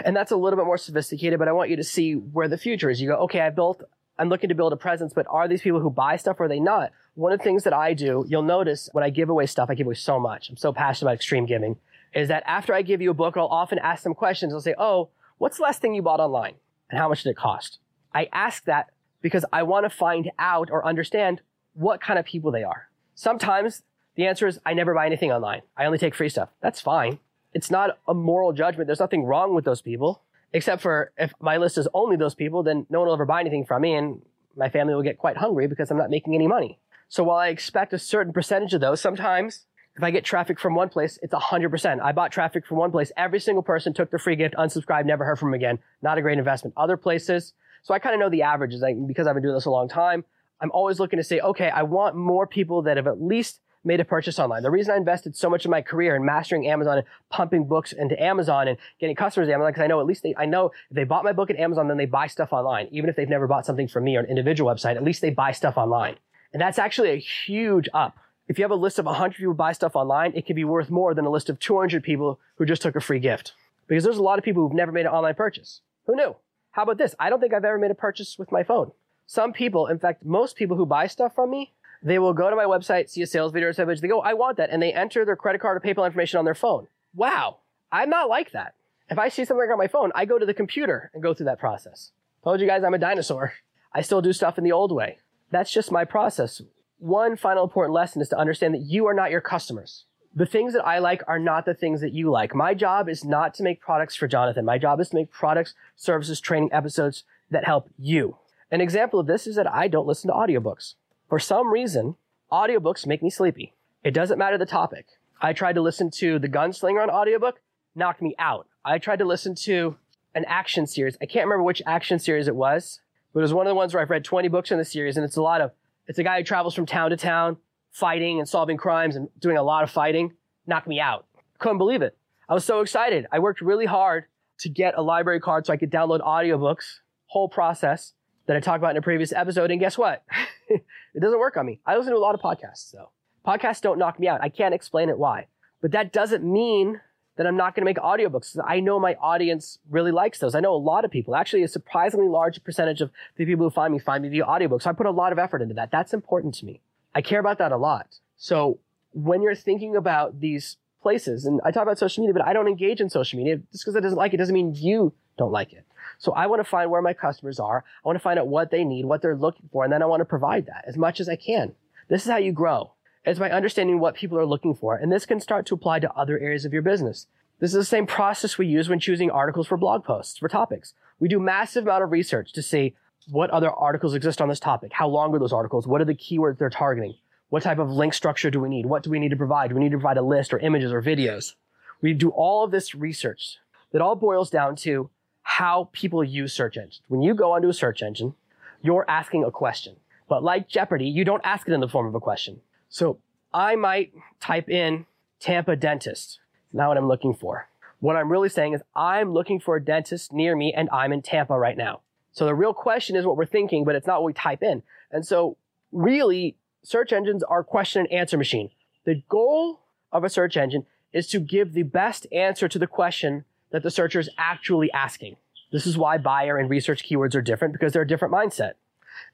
And 0.06 0.16
that's 0.16 0.32
a 0.32 0.38
little 0.38 0.58
bit 0.58 0.66
more 0.66 0.78
sophisticated, 0.78 1.40
but 1.40 1.48
I 1.48 1.52
want 1.52 1.70
you 1.70 1.76
to 1.76 1.84
see 1.84 2.14
where 2.14 2.48
the 2.48 2.58
future 2.58 2.90
is. 2.90 3.02
You 3.02 3.10
go, 3.10 3.16
okay, 3.24 3.42
I 3.42 3.50
built, 3.50 3.84
I'm 4.18 4.30
looking 4.30 4.50
to 4.50 4.56
build 4.56 4.72
a 4.72 4.78
presence, 4.78 5.14
but 5.14 5.26
are 5.30 5.48
these 5.48 5.62
people 5.62 5.80
who 5.80 5.90
buy 5.90 6.16
stuff 6.16 6.40
or 6.40 6.46
are 6.46 6.48
they 6.48 6.60
not? 6.60 6.92
One 7.16 7.34
of 7.34 7.40
the 7.40 7.44
things 7.44 7.64
that 7.64 7.74
I 7.74 7.94
do, 7.94 8.26
you'll 8.28 8.44
notice 8.44 8.90
when 8.92 9.04
I 9.04 9.10
give 9.10 9.30
away 9.30 9.46
stuff, 9.46 9.70
I 9.70 9.76
give 9.76 9.88
away 9.88 9.96
so 9.96 10.20
much. 10.20 10.50
I'm 10.50 10.58
so 10.58 10.72
passionate 10.72 11.10
about 11.10 11.16
extreme 11.16 11.46
giving, 11.46 11.78
is 12.14 12.28
that 12.30 12.44
after 12.46 12.74
I 12.74 12.82
give 12.82 13.02
you 13.02 13.12
a 13.12 13.16
book, 13.16 13.36
I'll 13.36 13.48
often 13.48 13.80
ask 13.80 14.04
them 14.04 14.14
questions. 14.14 14.54
I'll 14.54 14.62
say, 14.62 14.76
oh, 14.78 15.10
what's 15.38 15.58
the 15.58 15.64
last 15.64 15.82
thing 15.82 15.96
you 15.96 16.02
bought 16.02 16.20
online? 16.20 16.54
And 16.90 17.00
how 17.00 17.10
much 17.10 17.24
did 17.24 17.32
it 17.32 17.38
cost? 17.38 17.80
I 18.14 18.30
ask 18.32 18.64
that 18.66 18.92
because 19.22 19.46
I 19.52 19.64
want 19.64 19.86
to 19.86 19.90
find 19.90 20.32
out 20.38 20.70
or 20.72 20.86
understand 20.86 21.42
what 21.74 22.02
kind 22.02 22.20
of 22.20 22.26
people 22.26 22.52
they 22.52 22.64
are. 22.64 22.90
Sometimes 23.16 23.82
the 24.16 24.28
answer 24.28 24.48
is 24.48 24.60
I 24.66 24.74
never 24.74 24.94
buy 24.94 25.06
anything 25.06 25.32
online. 25.32 25.62
I 25.76 25.86
only 25.86 25.98
take 25.98 26.16
free 26.16 26.30
stuff. 26.30 26.50
That's 26.62 26.82
fine. 26.82 27.20
It's 27.54 27.70
not 27.70 27.98
a 28.08 28.14
moral 28.14 28.54
judgment. 28.54 28.88
There's 28.88 29.00
nothing 29.00 29.24
wrong 29.24 29.54
with 29.54 29.66
those 29.66 29.82
people, 29.82 30.22
except 30.52 30.82
for 30.82 31.12
if 31.18 31.34
my 31.40 31.58
list 31.58 31.78
is 31.78 31.88
only 31.94 32.16
those 32.16 32.36
people, 32.36 32.64
then 32.64 32.86
no 32.90 33.00
one 33.00 33.08
will 33.08 33.14
ever 33.14 33.26
buy 33.26 33.42
anything 33.42 33.66
from 33.66 33.82
me 33.84 33.94
and 33.94 34.22
my 34.56 34.70
family 34.70 34.94
will 34.94 35.04
get 35.04 35.18
quite 35.18 35.38
hungry 35.38 35.68
because 35.68 35.90
I'm 35.92 35.98
not 35.98 36.10
making 36.10 36.36
any 36.36 36.48
money. 36.48 36.80
So 37.10 37.24
while 37.24 37.38
I 37.38 37.50
expect 37.50 37.94
a 37.94 38.00
certain 38.00 38.34
percentage 38.34 38.74
of 38.74 38.82
those, 38.82 39.02
sometimes 39.02 39.66
if 39.96 40.04
I 40.04 40.10
get 40.10 40.24
traffic 40.24 40.60
from 40.60 40.74
one 40.74 40.90
place, 40.90 41.20
it's 41.22 41.34
100%. 41.34 42.02
I 42.02 42.12
bought 42.12 42.32
traffic 42.32 42.66
from 42.66 42.78
one 42.78 42.92
place. 42.92 43.12
Every 43.16 43.40
single 43.40 43.62
person 43.62 43.94
took 43.94 44.10
the 44.10 44.18
free 44.18 44.36
gift, 44.36 44.56
unsubscribed, 44.56 45.06
never 45.06 45.24
heard 45.24 45.38
from 45.38 45.50
them 45.50 45.56
again. 45.56 45.80
Not 46.02 46.18
a 46.18 46.22
great 46.22 46.40
investment. 46.40 46.74
Other 46.76 46.98
places, 46.98 47.54
so 47.84 47.94
I 47.94 48.00
kind 48.00 48.16
of 48.16 48.20
know 48.20 48.30
the 48.30 48.42
averages 48.42 48.82
like, 48.82 48.96
because 49.06 49.28
I've 49.28 49.36
been 49.36 49.44
doing 49.44 49.56
this 49.56 49.66
a 49.66 49.72
long 49.72 49.88
time. 49.88 50.26
I'm 50.62 50.72
always 50.72 51.00
looking 51.00 51.18
to 51.18 51.24
say, 51.24 51.40
okay, 51.42 51.70
I 51.70 51.84
want 51.84 52.16
more 52.16 52.48
people 52.48 52.84
that 52.84 52.98
have 52.98 53.08
at 53.08 53.22
least 53.22 53.60
made 53.84 54.00
a 54.00 54.06
purchase 54.06 54.40
online. 54.40 54.64
The 54.64 54.72
reason 54.72 54.94
I 54.94 54.98
invested 54.98 55.36
so 55.36 55.50
much 55.50 55.66
of 55.66 55.72
my 55.72 55.82
career 55.82 56.16
in 56.16 56.26
mastering 56.26 56.68
Amazon 56.68 57.00
and 57.00 57.08
pumping 57.30 57.66
books 57.66 57.92
into 57.92 58.22
Amazon 58.22 58.68
and 58.68 58.78
getting 59.00 59.16
customers 59.16 59.48
to 59.48 59.54
Amazon, 59.54 59.72
because 59.72 59.84
I 59.84 59.88
know 59.88 60.00
at 60.00 60.06
least 60.06 60.24
they, 60.24 60.34
I 60.38 60.46
know 60.46 60.68
if 60.68 60.96
they 60.96 61.04
bought 61.04 61.24
my 61.24 61.34
book 61.34 61.50
at 61.50 61.58
Amazon, 61.58 61.88
then 61.88 61.98
they 61.98 62.06
buy 62.06 62.28
stuff 62.28 62.54
online. 62.54 62.88
Even 62.92 63.10
if 63.10 63.16
they've 63.16 63.30
never 63.30 63.48
bought 63.48 63.66
something 63.66 63.88
from 63.88 64.06
me 64.06 64.16
or 64.16 64.22
an 64.22 64.26
individual 64.28 64.74
website, 64.74 64.96
at 64.96 65.04
least 65.04 65.22
they 65.22 65.30
buy 65.30 65.52
stuff 65.52 65.78
online. 65.78 66.16
And 66.54 66.62
that's 66.62 66.80
actually 66.80 67.10
a 67.10 67.18
huge 67.18 67.90
up. 67.94 68.18
If 68.48 68.58
you 68.58 68.64
have 68.64 68.72
a 68.72 68.76
list 68.76 69.00
of 69.00 69.06
100 69.06 69.38
people 69.38 69.54
who 69.54 69.58
buy 69.58 69.72
stuff 69.72 69.96
online, 69.96 70.34
it 70.36 70.46
can 70.46 70.56
be 70.56 70.66
worth 70.66 70.90
more 70.90 71.14
than 71.14 71.26
a 71.26 71.30
list 71.30 71.50
of 71.50 71.60
200 71.60 72.04
people 72.04 72.40
who 72.56 72.66
just 72.66 72.82
took 72.82 72.96
a 72.96 73.02
free 73.02 73.20
gift. 73.20 73.54
Because 73.88 74.04
there's 74.04 74.18
a 74.18 74.24
lot 74.24 74.38
of 74.38 74.46
people 74.46 74.64
who've 74.64 74.76
never 74.76 74.92
made 74.92 75.06
an 75.06 75.12
online 75.12 75.36
purchase. 75.36 75.82
Who 76.06 76.16
knew? 76.16 76.36
How 76.72 76.84
about 76.84 76.98
this? 76.98 77.16
I 77.20 77.30
don't 77.30 77.40
think 77.40 77.54
I've 77.54 77.66
ever 77.66 77.78
made 77.78 77.92
a 77.92 77.96
purchase 77.96 78.38
with 78.38 78.52
my 78.52 78.64
phone. 78.64 78.92
Some 79.26 79.54
people, 79.54 79.88
in 79.88 80.00
fact, 80.00 80.26
most 80.26 80.56
people 80.56 80.76
who 80.76 80.86
buy 80.86 81.08
stuff 81.08 81.36
from 81.36 81.52
me 81.52 81.74
they 82.04 82.20
will 82.20 82.34
go 82.34 82.50
to 82.50 82.56
my 82.56 82.66
website, 82.66 83.10
see 83.10 83.22
a 83.22 83.28
sales 83.28 83.54
video 83.54 83.70
or 83.70 83.74
something. 83.74 83.98
They 84.02 84.08
go, 84.08 84.22
I 84.22 84.34
want 84.34 84.58
that. 84.58 84.70
And 84.70 84.82
they 84.82 84.94
enter 84.94 85.24
their 85.24 85.38
credit 85.38 85.62
card 85.62 85.78
or 85.78 85.80
PayPal 85.80 86.06
information 86.06 86.38
on 86.38 86.46
their 86.46 86.54
phone. 86.54 86.88
Wow. 87.16 87.60
I'm 87.92 88.10
not 88.10 88.30
like 88.30 88.52
that. 88.52 88.76
If 89.10 89.18
I 89.18 89.30
see 89.30 89.46
something 89.46 89.70
on 89.72 89.78
my 89.78 89.88
phone, 89.88 90.12
I 90.14 90.26
go 90.26 90.38
to 90.38 90.46
the 90.46 90.54
computer 90.54 91.12
and 91.14 91.24
go 91.24 91.34
through 91.34 91.46
that 91.46 91.60
process. 91.60 92.12
Told 92.44 92.60
you 92.60 92.68
guys 92.68 92.84
I'm 92.84 92.94
a 92.94 92.98
dinosaur. 93.00 93.54
I 93.94 94.02
still 94.02 94.22
do 94.22 94.34
stuff 94.34 94.58
in 94.58 94.64
the 94.64 94.72
old 94.72 94.92
way. 94.92 95.20
That's 95.52 95.72
just 95.72 95.92
my 95.92 96.04
process. 96.04 96.62
One 96.98 97.38
final 97.38 97.64
important 97.64 97.94
lesson 97.94 98.22
is 98.22 98.30
to 98.30 98.38
understand 98.38 98.74
that 98.74 98.82
you 98.82 99.06
are 99.06 99.14
not 99.14 99.32
your 99.32 99.42
customers. 99.42 100.06
The 100.36 100.48
things 100.48 100.74
that 100.74 100.86
I 100.86 100.98
like 100.98 101.22
are 101.28 101.38
not 101.38 101.66
the 101.66 101.76
things 101.76 102.02
that 102.02 102.12
you 102.12 102.32
like. 102.32 102.56
My 102.56 102.74
job 102.74 103.08
is 103.08 103.24
not 103.24 103.54
to 103.56 103.64
make 103.64 103.82
products 103.82 104.16
for 104.16 104.28
Jonathan. 104.28 104.66
My 104.66 104.80
job 104.80 105.00
is 105.00 105.10
to 105.10 105.16
make 105.16 105.30
products, 105.30 105.76
services, 105.96 106.42
training 106.42 106.70
episodes 106.74 107.24
that 107.52 107.66
help 107.66 107.90
you. 108.00 108.38
An 108.72 108.82
example 108.82 109.20
of 109.20 109.28
this 109.28 109.46
is 109.46 109.56
that 109.58 109.72
I 109.72 109.88
don't 109.88 110.08
listen 110.08 110.30
to 110.30 110.34
audiobooks. 110.34 110.96
For 111.30 111.40
some 111.40 111.72
reason, 111.72 112.16
audiobooks 112.52 113.08
make 113.08 113.24
me 113.24 113.30
sleepy. 113.30 113.74
It 114.04 114.14
doesn't 114.14 114.38
matter 114.38 114.58
the 114.58 114.66
topic. 114.66 115.08
I 115.42 115.54
tried 115.54 115.74
to 115.74 115.82
listen 115.82 116.12
to 116.12 116.40
The 116.40 116.50
Gunslinger 116.50 117.02
on 117.02 117.10
audiobook, 117.10 117.62
knocked 117.96 118.22
me 118.22 118.36
out. 118.38 118.68
I 118.86 118.98
tried 118.98 119.20
to 119.20 119.26
listen 119.26 119.56
to 119.56 119.98
an 120.36 120.46
action 120.46 120.86
series. 120.86 121.18
I 121.22 121.26
can't 121.26 121.46
remember 121.46 121.64
which 121.64 121.82
action 121.86 122.20
series 122.20 122.48
it 122.48 122.56
was, 122.56 123.00
but 123.34 123.40
it 123.40 123.44
was 123.44 123.54
one 123.54 123.66
of 123.66 123.72
the 123.72 123.76
ones 123.76 123.94
where 123.94 124.02
I've 124.02 124.10
read 124.10 124.24
20 124.24 124.48
books 124.50 124.72
in 124.72 124.78
the 124.78 124.86
series, 124.86 125.18
and 125.18 125.24
it's 125.26 125.38
a 125.38 125.42
lot 125.42 125.62
of, 125.62 125.72
it's 126.08 126.20
a 126.20 126.24
guy 126.24 126.38
who 126.38 126.44
travels 126.44 126.76
from 126.76 126.86
town 126.86 127.10
to 127.12 127.18
town, 127.18 127.58
fighting 127.92 128.40
and 128.40 128.48
solving 128.48 128.78
crimes 128.78 129.16
and 129.16 129.30
doing 129.40 129.58
a 129.58 129.64
lot 129.64 129.84
of 129.84 129.92
fighting. 129.92 130.34
Knocked 130.68 130.88
me 130.88 131.00
out. 131.00 131.26
Couldn't 131.60 131.78
believe 131.78 132.02
it. 132.02 132.18
I 132.50 132.54
was 132.54 132.66
so 132.66 132.82
excited. 132.82 133.26
I 133.32 133.40
worked 133.40 133.62
really 133.62 133.86
hard 133.86 134.26
to 134.60 134.70
get 134.70 134.94
a 134.98 135.02
library 135.02 135.40
card 135.40 135.66
so 135.66 135.74
I 135.74 135.78
could 135.78 135.92
download 135.92 136.22
audiobooks, 136.22 137.00
whole 137.28 137.50
process 137.50 138.14
that 138.46 138.58
I 138.58 138.60
talked 138.60 138.80
about 138.80 138.92
in 138.92 138.98
a 138.98 139.02
previous 139.02 139.32
episode. 139.32 139.72
And 139.72 139.80
guess 139.80 139.98
what? 139.98 140.24
it 140.70 141.20
doesn't 141.20 141.40
work 141.40 141.58
on 141.58 141.66
me. 141.66 141.80
I 141.86 141.96
listen 141.96 142.12
to 142.12 142.18
a 142.18 142.20
lot 142.20 142.36
of 142.36 142.42
podcasts 142.42 142.92
though. 142.92 143.10
Podcasts 143.46 143.82
don't 143.82 144.00
knock 144.00 144.20
me 144.20 144.28
out. 144.28 144.42
I 144.42 144.50
can't 144.50 144.74
explain 144.74 145.10
it 145.10 145.18
why. 145.18 145.48
But 145.82 145.92
that 145.92 146.14
doesn't 146.14 146.44
mean 146.44 147.02
that 147.36 147.48
I'm 147.48 147.58
not 147.58 147.76
going 147.76 147.82
to 147.82 147.86
make 147.86 147.98
audiobooks. 147.98 148.58
I 148.66 148.80
know 148.80 149.00
my 149.00 149.16
audience 149.16 149.80
really 149.90 150.12
likes 150.12 150.40
those. 150.40 150.56
I 150.56 150.60
know 150.60 150.74
a 150.74 150.78
lot 150.78 151.04
of 151.04 151.12
people, 151.12 151.36
actually 151.36 151.64
a 151.64 151.68
surprisingly 151.68 152.28
large 152.28 152.64
percentage 152.64 153.02
of 153.02 153.10
the 153.38 153.46
people 153.46 153.66
who 153.66 153.70
find 153.72 153.92
me 153.92 154.00
find 154.00 154.22
me 154.22 154.30
via 154.30 154.46
audiobooks. 154.46 154.84
So 154.84 154.92
I 154.92 154.94
put 154.94 155.08
a 155.08 155.12
lot 155.12 155.32
of 155.32 155.40
effort 155.40 155.62
into 155.62 155.74
that. 155.76 155.92
That's 155.92 156.14
important 156.14 156.54
to 156.56 156.66
me. 156.66 156.82
I 157.16 157.22
care 157.22 157.40
about 157.40 157.58
that 157.58 157.72
a 157.72 157.78
lot. 157.78 158.20
So 158.38 158.80
when 159.14 159.42
you're 159.42 159.56
thinking 159.56 159.96
about 159.96 160.40
these 160.40 160.78
places, 161.02 161.46
and 161.46 161.60
I 161.66 161.72
talk 161.72 161.84
about 161.84 161.98
social 161.98 162.22
media, 162.22 162.34
but 162.34 162.48
I 162.48 162.54
don't 162.54 162.68
engage 162.68 163.02
in 163.02 163.10
social 163.10 163.38
media 163.38 163.58
just 163.72 163.84
because 163.84 163.96
I 163.96 164.00
doesn't 164.00 164.18
like 164.18 164.34
it 164.34 164.38
doesn't 164.38 164.54
mean 164.54 164.74
you 164.76 165.14
don't 165.38 165.52
like 165.52 165.74
it. 165.74 165.86
So 166.24 166.32
I 166.32 166.48
want 166.48 166.62
to 166.62 166.64
find 166.64 166.90
where 166.90 167.02
my 167.02 167.12
customers 167.12 167.60
are. 167.60 167.84
I 167.86 168.08
want 168.08 168.16
to 168.16 168.22
find 168.22 168.40
out 168.40 168.48
what 168.48 168.72
they 168.72 168.86
need, 168.86 169.04
what 169.04 169.22
they're 169.22 169.36
looking 169.36 169.68
for, 169.74 169.84
and 169.84 169.92
then 169.92 170.02
I 170.02 170.06
want 170.06 170.22
to 170.22 170.26
provide 170.26 170.68
that 170.68 170.86
as 170.88 170.96
much 170.96 171.20
as 171.20 171.28
I 171.28 171.36
can. 171.36 171.74
This 172.08 172.24
is 172.24 172.32
how 172.32 172.38
you 172.38 172.54
grow. 172.54 172.94
It's 173.26 173.40
by 173.40 173.52
understanding 173.52 174.00
what 174.00 174.16
people 174.16 174.40
are 174.40 174.46
looking 174.46 174.74
for. 174.74 174.96
And 174.96 175.12
this 175.12 175.26
can 175.26 175.42
start 175.42 175.66
to 175.66 175.74
apply 175.74 176.00
to 176.00 176.14
other 176.14 176.40
areas 176.40 176.64
of 176.64 176.72
your 176.72 176.82
business. 176.82 177.28
This 177.60 177.72
is 177.72 177.76
the 177.76 177.84
same 177.84 178.08
process 178.08 178.58
we 178.58 178.68
use 178.68 178.88
when 178.88 179.02
choosing 179.02 179.32
articles 179.32 179.68
for 179.68 179.76
blog 179.76 180.06
posts, 180.06 180.38
for 180.38 180.48
topics. 180.48 180.94
We 181.20 181.28
do 181.28 181.42
massive 181.42 181.84
amount 181.84 182.06
of 182.06 182.12
research 182.14 182.54
to 182.54 182.62
see 182.62 182.96
what 183.30 183.50
other 183.50 183.70
articles 183.70 184.14
exist 184.14 184.40
on 184.40 184.48
this 184.48 184.62
topic. 184.62 184.94
How 184.94 185.10
long 185.10 185.36
are 185.36 185.40
those 185.40 185.52
articles? 185.52 185.88
What 185.88 186.00
are 186.00 186.06
the 186.06 186.16
keywords 186.16 186.58
they're 186.58 186.70
targeting? 186.70 187.16
What 187.50 187.64
type 187.64 187.80
of 187.80 187.92
link 187.92 188.14
structure 188.14 188.50
do 188.50 188.62
we 188.62 188.70
need? 188.70 188.86
What 188.86 189.04
do 189.04 189.10
we 189.10 189.20
need 189.20 189.32
to 189.32 189.36
provide? 189.36 189.72
Do 189.72 189.76
we 189.76 189.82
need 189.82 189.92
to 189.92 189.98
provide 189.98 190.18
a 190.18 190.22
list 190.22 190.54
or 190.54 190.60
images 190.60 190.94
or 190.94 191.02
videos? 191.02 191.56
We 192.02 192.14
do 192.14 192.30
all 192.30 192.64
of 192.64 192.72
this 192.72 192.96
research 192.96 193.58
that 193.92 194.02
all 194.02 194.16
boils 194.16 194.50
down 194.50 194.78
to 194.78 195.10
how 195.44 195.90
people 195.92 196.24
use 196.24 196.54
search 196.54 196.78
engines. 196.78 197.02
When 197.08 197.22
you 197.22 197.36
go 197.36 197.52
onto 197.52 197.70
a 197.70 197.74
search 197.74 198.02
engine, 198.02 198.34
you're 198.82 199.06
asking 199.08 199.44
a 199.44 199.52
question. 199.52 199.98
But 200.28 200.44
like 200.44 200.68
Jeopardy, 200.68 201.06
you 201.06 201.24
don't 201.24 201.46
ask 201.46 201.68
it 201.68 201.74
in 201.74 201.80
the 201.80 201.88
form 201.88 202.08
of 202.08 202.16
a 202.16 202.20
question. 202.20 202.62
So 202.90 203.20
I 203.54 203.76
might 203.76 204.14
type 204.40 204.70
in 204.70 205.06
Tampa 205.40 205.76
dentist. 205.76 206.40
Not 206.72 206.88
what 206.88 206.98
I'm 206.98 207.08
looking 207.08 207.34
for. 207.34 207.68
What 208.00 208.16
I'm 208.16 208.32
really 208.32 208.50
saying 208.50 208.74
is 208.74 208.82
I'm 208.96 209.32
looking 209.32 209.60
for 209.60 209.76
a 209.76 209.84
dentist 209.84 210.34
near 210.34 210.56
me 210.56 210.74
and 210.76 210.90
I'm 210.92 211.14
in 211.14 211.22
Tampa 211.22 211.58
right 211.58 211.78
now. 211.78 212.02
So 212.32 212.46
the 212.46 212.56
real 212.56 212.74
question 212.74 213.16
is 213.16 213.26
what 213.26 213.38
we're 213.38 213.46
thinking, 213.46 213.86
but 213.86 213.96
it's 213.96 214.08
not 214.08 214.22
what 214.22 214.28
we 214.28 214.34
type 214.34 214.64
in. 214.64 214.82
And 215.12 215.26
so 215.26 215.58
really 215.92 216.58
search 216.84 217.14
engines 217.14 217.44
are 217.44 217.64
question 217.64 218.02
and 218.02 218.12
answer 218.12 218.38
machine. 218.38 218.72
The 219.06 219.22
goal 219.30 219.82
of 220.12 220.24
a 220.24 220.30
search 220.30 220.58
engine 220.58 220.86
is 221.14 221.28
to 221.28 221.40
give 221.40 221.74
the 221.74 221.84
best 221.84 222.26
answer 222.32 222.68
to 222.68 222.80
the 222.80 222.88
question 222.88 223.46
that 223.74 223.84
the 223.84 223.92
searcher 223.92 224.20
is 224.20 224.30
actually 224.38 224.90
asking. 224.94 225.36
This 225.72 225.86
is 225.88 225.98
why 225.98 226.20
buyer 226.20 226.58
and 226.58 226.70
research 226.70 227.04
keywords 227.04 227.36
are 227.36 227.42
different 227.42 227.74
because 227.74 227.92
they're 227.92 228.04
a 228.04 228.08
different 228.08 228.34
mindset. 228.34 228.74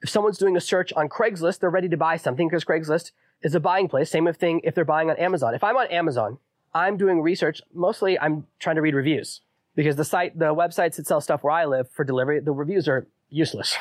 If 0.01 0.09
someone's 0.09 0.37
doing 0.37 0.55
a 0.55 0.61
search 0.61 0.93
on 0.93 1.09
Craigslist, 1.09 1.59
they're 1.59 1.69
ready 1.69 1.89
to 1.89 1.97
buy 1.97 2.15
something 2.15 2.47
because 2.47 2.63
Craigslist 2.63 3.11
is 3.41 3.53
a 3.53 3.59
buying 3.59 3.89
place. 3.89 4.09
Same 4.09 4.31
thing 4.33 4.61
if 4.63 4.73
they're 4.73 4.85
buying 4.85 5.09
on 5.09 5.17
Amazon. 5.17 5.53
If 5.53 5.63
I'm 5.63 5.75
on 5.75 5.87
Amazon, 5.87 6.37
I'm 6.73 6.95
doing 6.95 7.21
research. 7.21 7.61
Mostly 7.73 8.17
I'm 8.17 8.47
trying 8.59 8.77
to 8.77 8.81
read 8.81 8.95
reviews 8.95 9.41
because 9.75 9.97
the 9.97 10.05
site, 10.05 10.39
the 10.39 10.55
websites 10.55 10.95
that 10.95 11.07
sell 11.07 11.19
stuff 11.19 11.43
where 11.43 11.53
I 11.53 11.65
live 11.65 11.89
for 11.91 12.05
delivery, 12.05 12.39
the 12.39 12.53
reviews 12.53 12.87
are 12.87 13.07
useless. 13.29 13.77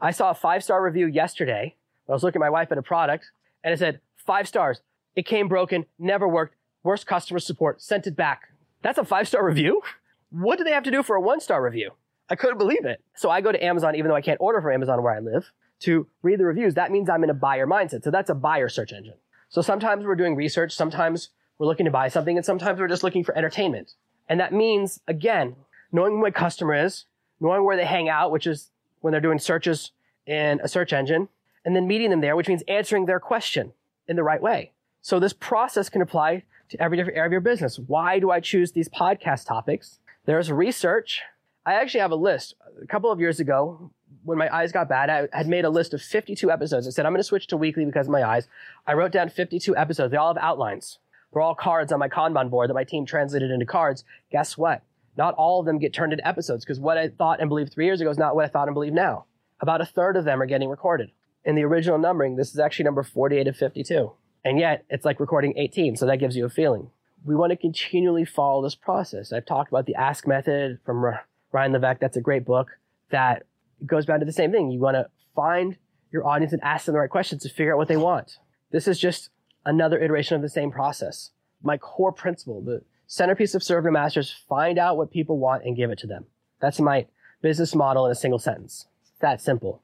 I 0.00 0.10
saw 0.12 0.30
a 0.30 0.34
five 0.34 0.64
star 0.64 0.82
review 0.82 1.06
yesterday. 1.06 1.76
I 2.08 2.12
was 2.12 2.22
looking 2.22 2.40
at 2.40 2.44
my 2.44 2.50
wife 2.50 2.72
at 2.72 2.78
a 2.78 2.82
product 2.82 3.30
and 3.62 3.74
it 3.74 3.78
said 3.78 4.00
five 4.16 4.48
stars. 4.48 4.80
It 5.14 5.26
came 5.26 5.46
broken, 5.46 5.84
never 5.98 6.26
worked, 6.26 6.56
worst 6.82 7.06
customer 7.06 7.38
support, 7.38 7.82
sent 7.82 8.06
it 8.06 8.16
back. 8.16 8.51
That's 8.82 8.98
a 8.98 9.04
five 9.04 9.28
star 9.28 9.44
review? 9.44 9.82
What 10.30 10.58
do 10.58 10.64
they 10.64 10.72
have 10.72 10.82
to 10.84 10.90
do 10.90 11.02
for 11.02 11.16
a 11.16 11.20
one 11.20 11.40
star 11.40 11.62
review? 11.62 11.92
I 12.28 12.36
couldn't 12.36 12.58
believe 12.58 12.84
it. 12.84 13.02
So 13.14 13.30
I 13.30 13.40
go 13.40 13.52
to 13.52 13.64
Amazon, 13.64 13.94
even 13.94 14.08
though 14.08 14.16
I 14.16 14.22
can't 14.22 14.40
order 14.40 14.60
from 14.60 14.72
Amazon 14.72 15.02
where 15.02 15.14
I 15.14 15.20
live, 15.20 15.52
to 15.80 16.06
read 16.22 16.38
the 16.38 16.44
reviews. 16.44 16.74
That 16.74 16.90
means 16.90 17.10
I'm 17.10 17.24
in 17.24 17.30
a 17.30 17.34
buyer 17.34 17.66
mindset. 17.66 18.04
So 18.04 18.10
that's 18.10 18.30
a 18.30 18.34
buyer 18.34 18.68
search 18.68 18.92
engine. 18.92 19.16
So 19.48 19.60
sometimes 19.60 20.04
we're 20.06 20.14
doing 20.14 20.34
research, 20.34 20.72
sometimes 20.74 21.28
we're 21.58 21.66
looking 21.66 21.84
to 21.84 21.92
buy 21.92 22.08
something, 22.08 22.36
and 22.36 22.46
sometimes 22.46 22.80
we're 22.80 22.88
just 22.88 23.02
looking 23.02 23.22
for 23.22 23.36
entertainment. 23.36 23.94
And 24.28 24.40
that 24.40 24.52
means, 24.52 25.00
again, 25.06 25.56
knowing 25.92 26.12
who 26.12 26.22
my 26.22 26.30
customer 26.30 26.74
is, 26.74 27.04
knowing 27.38 27.64
where 27.64 27.76
they 27.76 27.84
hang 27.84 28.08
out, 28.08 28.30
which 28.30 28.46
is 28.46 28.70
when 29.00 29.12
they're 29.12 29.20
doing 29.20 29.38
searches 29.38 29.90
in 30.26 30.60
a 30.62 30.68
search 30.68 30.92
engine, 30.92 31.28
and 31.64 31.76
then 31.76 31.86
meeting 31.86 32.10
them 32.10 32.22
there, 32.22 32.34
which 32.34 32.48
means 32.48 32.62
answering 32.66 33.04
their 33.04 33.20
question 33.20 33.72
in 34.08 34.16
the 34.16 34.22
right 34.22 34.40
way. 34.40 34.72
So 35.02 35.20
this 35.20 35.32
process 35.32 35.88
can 35.88 36.00
apply 36.00 36.44
to 36.72 36.82
every 36.82 36.96
different 36.96 37.16
area 37.16 37.28
of 37.28 37.32
your 37.32 37.40
business. 37.40 37.78
Why 37.78 38.18
do 38.18 38.30
I 38.30 38.40
choose 38.40 38.72
these 38.72 38.88
podcast 38.88 39.46
topics? 39.46 40.00
There's 40.26 40.50
research. 40.50 41.20
I 41.64 41.74
actually 41.74 42.00
have 42.00 42.10
a 42.10 42.16
list. 42.16 42.54
A 42.82 42.86
couple 42.86 43.12
of 43.12 43.20
years 43.20 43.40
ago, 43.40 43.92
when 44.24 44.38
my 44.38 44.54
eyes 44.54 44.72
got 44.72 44.88
bad, 44.88 45.10
I 45.10 45.28
had 45.36 45.46
made 45.46 45.64
a 45.64 45.70
list 45.70 45.94
of 45.94 46.02
52 46.02 46.50
episodes. 46.50 46.86
I 46.86 46.90
said, 46.90 47.06
I'm 47.06 47.12
going 47.12 47.20
to 47.20 47.24
switch 47.24 47.46
to 47.48 47.56
weekly 47.56 47.84
because 47.84 48.06
of 48.06 48.12
my 48.12 48.26
eyes. 48.26 48.48
I 48.86 48.94
wrote 48.94 49.12
down 49.12 49.28
52 49.28 49.76
episodes. 49.76 50.10
They 50.10 50.16
all 50.16 50.34
have 50.34 50.42
outlines. 50.42 50.98
They're 51.32 51.42
all 51.42 51.54
cards 51.54 51.92
on 51.92 51.98
my 51.98 52.08
Kanban 52.08 52.50
board 52.50 52.68
that 52.68 52.74
my 52.74 52.84
team 52.84 53.06
translated 53.06 53.50
into 53.50 53.66
cards. 53.66 54.04
Guess 54.30 54.58
what? 54.58 54.82
Not 55.16 55.34
all 55.34 55.60
of 55.60 55.66
them 55.66 55.78
get 55.78 55.92
turned 55.92 56.12
into 56.12 56.26
episodes 56.26 56.64
because 56.64 56.80
what 56.80 56.98
I 56.98 57.08
thought 57.08 57.40
and 57.40 57.48
believed 57.48 57.72
three 57.72 57.86
years 57.86 58.00
ago 58.00 58.10
is 58.10 58.18
not 58.18 58.34
what 58.34 58.44
I 58.44 58.48
thought 58.48 58.68
and 58.68 58.74
believe 58.74 58.92
now. 58.92 59.26
About 59.60 59.80
a 59.80 59.86
third 59.86 60.16
of 60.16 60.24
them 60.24 60.40
are 60.40 60.46
getting 60.46 60.68
recorded. 60.68 61.10
In 61.44 61.54
the 61.54 61.64
original 61.64 61.98
numbering, 61.98 62.36
this 62.36 62.52
is 62.52 62.58
actually 62.58 62.84
number 62.84 63.02
48 63.02 63.48
of 63.48 63.56
52. 63.56 64.12
And 64.44 64.58
yet, 64.58 64.84
it's 64.90 65.04
like 65.04 65.20
recording 65.20 65.54
18, 65.56 65.96
so 65.96 66.06
that 66.06 66.18
gives 66.18 66.36
you 66.36 66.44
a 66.44 66.50
feeling. 66.50 66.90
We 67.24 67.36
want 67.36 67.50
to 67.50 67.56
continually 67.56 68.24
follow 68.24 68.62
this 68.62 68.74
process. 68.74 69.32
I've 69.32 69.46
talked 69.46 69.70
about 69.70 69.86
the 69.86 69.94
Ask 69.94 70.26
Method 70.26 70.80
from 70.84 71.04
Ryan 71.52 71.72
Levesque. 71.72 72.00
That's 72.00 72.16
a 72.16 72.20
great 72.20 72.44
book 72.44 72.78
that 73.10 73.44
goes 73.86 74.06
back 74.06 74.18
to 74.18 74.24
the 74.24 74.32
same 74.32 74.50
thing. 74.50 74.70
You 74.70 74.80
want 74.80 74.96
to 74.96 75.08
find 75.36 75.76
your 76.10 76.26
audience 76.26 76.52
and 76.52 76.62
ask 76.62 76.86
them 76.86 76.94
the 76.94 77.00
right 77.00 77.10
questions 77.10 77.42
to 77.42 77.48
figure 77.48 77.72
out 77.72 77.78
what 77.78 77.88
they 77.88 77.96
want. 77.96 78.38
This 78.72 78.88
is 78.88 78.98
just 78.98 79.30
another 79.64 80.00
iteration 80.00 80.34
of 80.34 80.42
the 80.42 80.48
same 80.48 80.72
process. 80.72 81.30
My 81.62 81.76
core 81.76 82.12
principle, 82.12 82.60
the 82.60 82.82
centerpiece 83.06 83.54
of 83.54 83.62
Serve 83.62 83.84
No 83.84 83.92
Masters, 83.92 84.34
find 84.48 84.78
out 84.78 84.96
what 84.96 85.10
people 85.10 85.38
want 85.38 85.64
and 85.64 85.76
give 85.76 85.90
it 85.90 85.98
to 86.00 86.06
them. 86.06 86.26
That's 86.60 86.80
my 86.80 87.06
business 87.40 87.74
model 87.74 88.06
in 88.06 88.12
a 88.12 88.16
single 88.16 88.38
sentence. 88.38 88.86
It's 89.02 89.12
that 89.20 89.40
simple. 89.40 89.82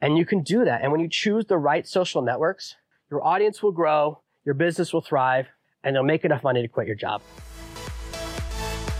And 0.00 0.16
you 0.16 0.24
can 0.24 0.42
do 0.42 0.64
that. 0.64 0.82
And 0.82 0.92
when 0.92 1.00
you 1.00 1.08
choose 1.08 1.46
the 1.46 1.58
right 1.58 1.86
social 1.86 2.22
networks, 2.22 2.76
your 3.10 3.24
audience 3.24 3.62
will 3.62 3.72
grow, 3.72 4.20
your 4.44 4.54
business 4.54 4.92
will 4.92 5.00
thrive, 5.00 5.46
and 5.82 5.94
you'll 5.94 6.04
make 6.04 6.24
enough 6.24 6.42
money 6.42 6.62
to 6.62 6.68
quit 6.68 6.86
your 6.86 6.96
job. 6.96 7.22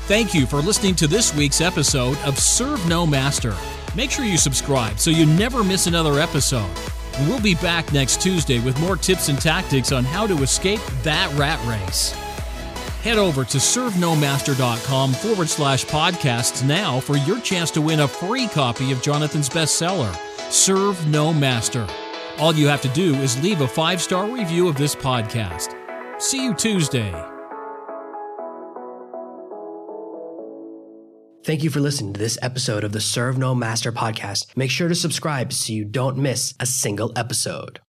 Thank 0.07 0.35
you 0.35 0.47
for 0.47 0.57
listening 0.57 0.97
to 0.97 1.07
this 1.07 1.35
week's 1.37 1.61
episode 1.61 2.19
of 2.25 2.39
Serve 2.39 2.87
No 2.89 3.07
Master. 3.07 3.55
Make 3.95 4.11
sure 4.11 4.25
you 4.25 4.39
subscribe 4.39 4.99
so 4.99 5.11
you 5.11 5.25
never 5.25 5.63
miss 5.63 5.87
another 5.87 6.19
episode. 6.19 6.71
We'll 7.21 7.41
be 7.41 7.55
back 7.55 7.93
next 7.93 8.21
Tuesday 8.21 8.61
with 8.61 8.79
more 8.81 8.97
tips 8.97 9.29
and 9.29 9.41
tactics 9.41 9.93
on 9.93 10.05
how 10.05 10.27
to 10.27 10.43
escape 10.43 10.81
that 11.03 11.33
rat 11.39 11.65
race. 11.67 12.13
Head 13.03 13.19
over 13.19 13.45
to 13.45 13.59
servenomaster.com 13.59 15.13
forward 15.13 15.49
slash 15.49 15.85
podcasts 15.87 16.67
now 16.67 17.01
for 17.01 17.17
your 17.19 17.41
chance 17.41 17.71
to 17.73 17.81
win 17.81 18.01
a 18.01 18.09
free 18.09 18.47
copy 18.49 18.93
of 18.93 19.03
Jonathan's 19.03 19.49
bestseller, 19.49 20.15
Serve 20.51 21.07
No 21.07 21.33
Master. 21.33 21.87
All 22.41 22.55
you 22.55 22.69
have 22.69 22.81
to 22.83 22.89
do 22.89 23.15
is 23.17 23.41
leave 23.43 23.61
a 23.61 23.69
five 23.69 24.01
star 24.01 24.27
review 24.27 24.67
of 24.67 24.77
this 24.77 24.95
podcast. 24.95 25.75
See 26.19 26.43
you 26.43 26.55
Tuesday. 26.55 27.13
Thank 31.45 31.63
you 31.63 31.69
for 31.71 31.81
listening 31.81 32.15
to 32.15 32.21
this 32.21 32.39
episode 32.41 32.83
of 32.83 32.93
the 32.93 33.01
Serve 33.01 33.37
No 33.37 33.55
Master 33.55 33.93
podcast. 33.93 34.57
Make 34.57 34.71
sure 34.71 34.89
to 34.89 34.95
subscribe 34.95 35.53
so 35.53 35.73
you 35.75 35.85
don't 35.85 36.17
miss 36.17 36.55
a 36.61 36.65
single 36.67 37.13
episode. 37.15 37.81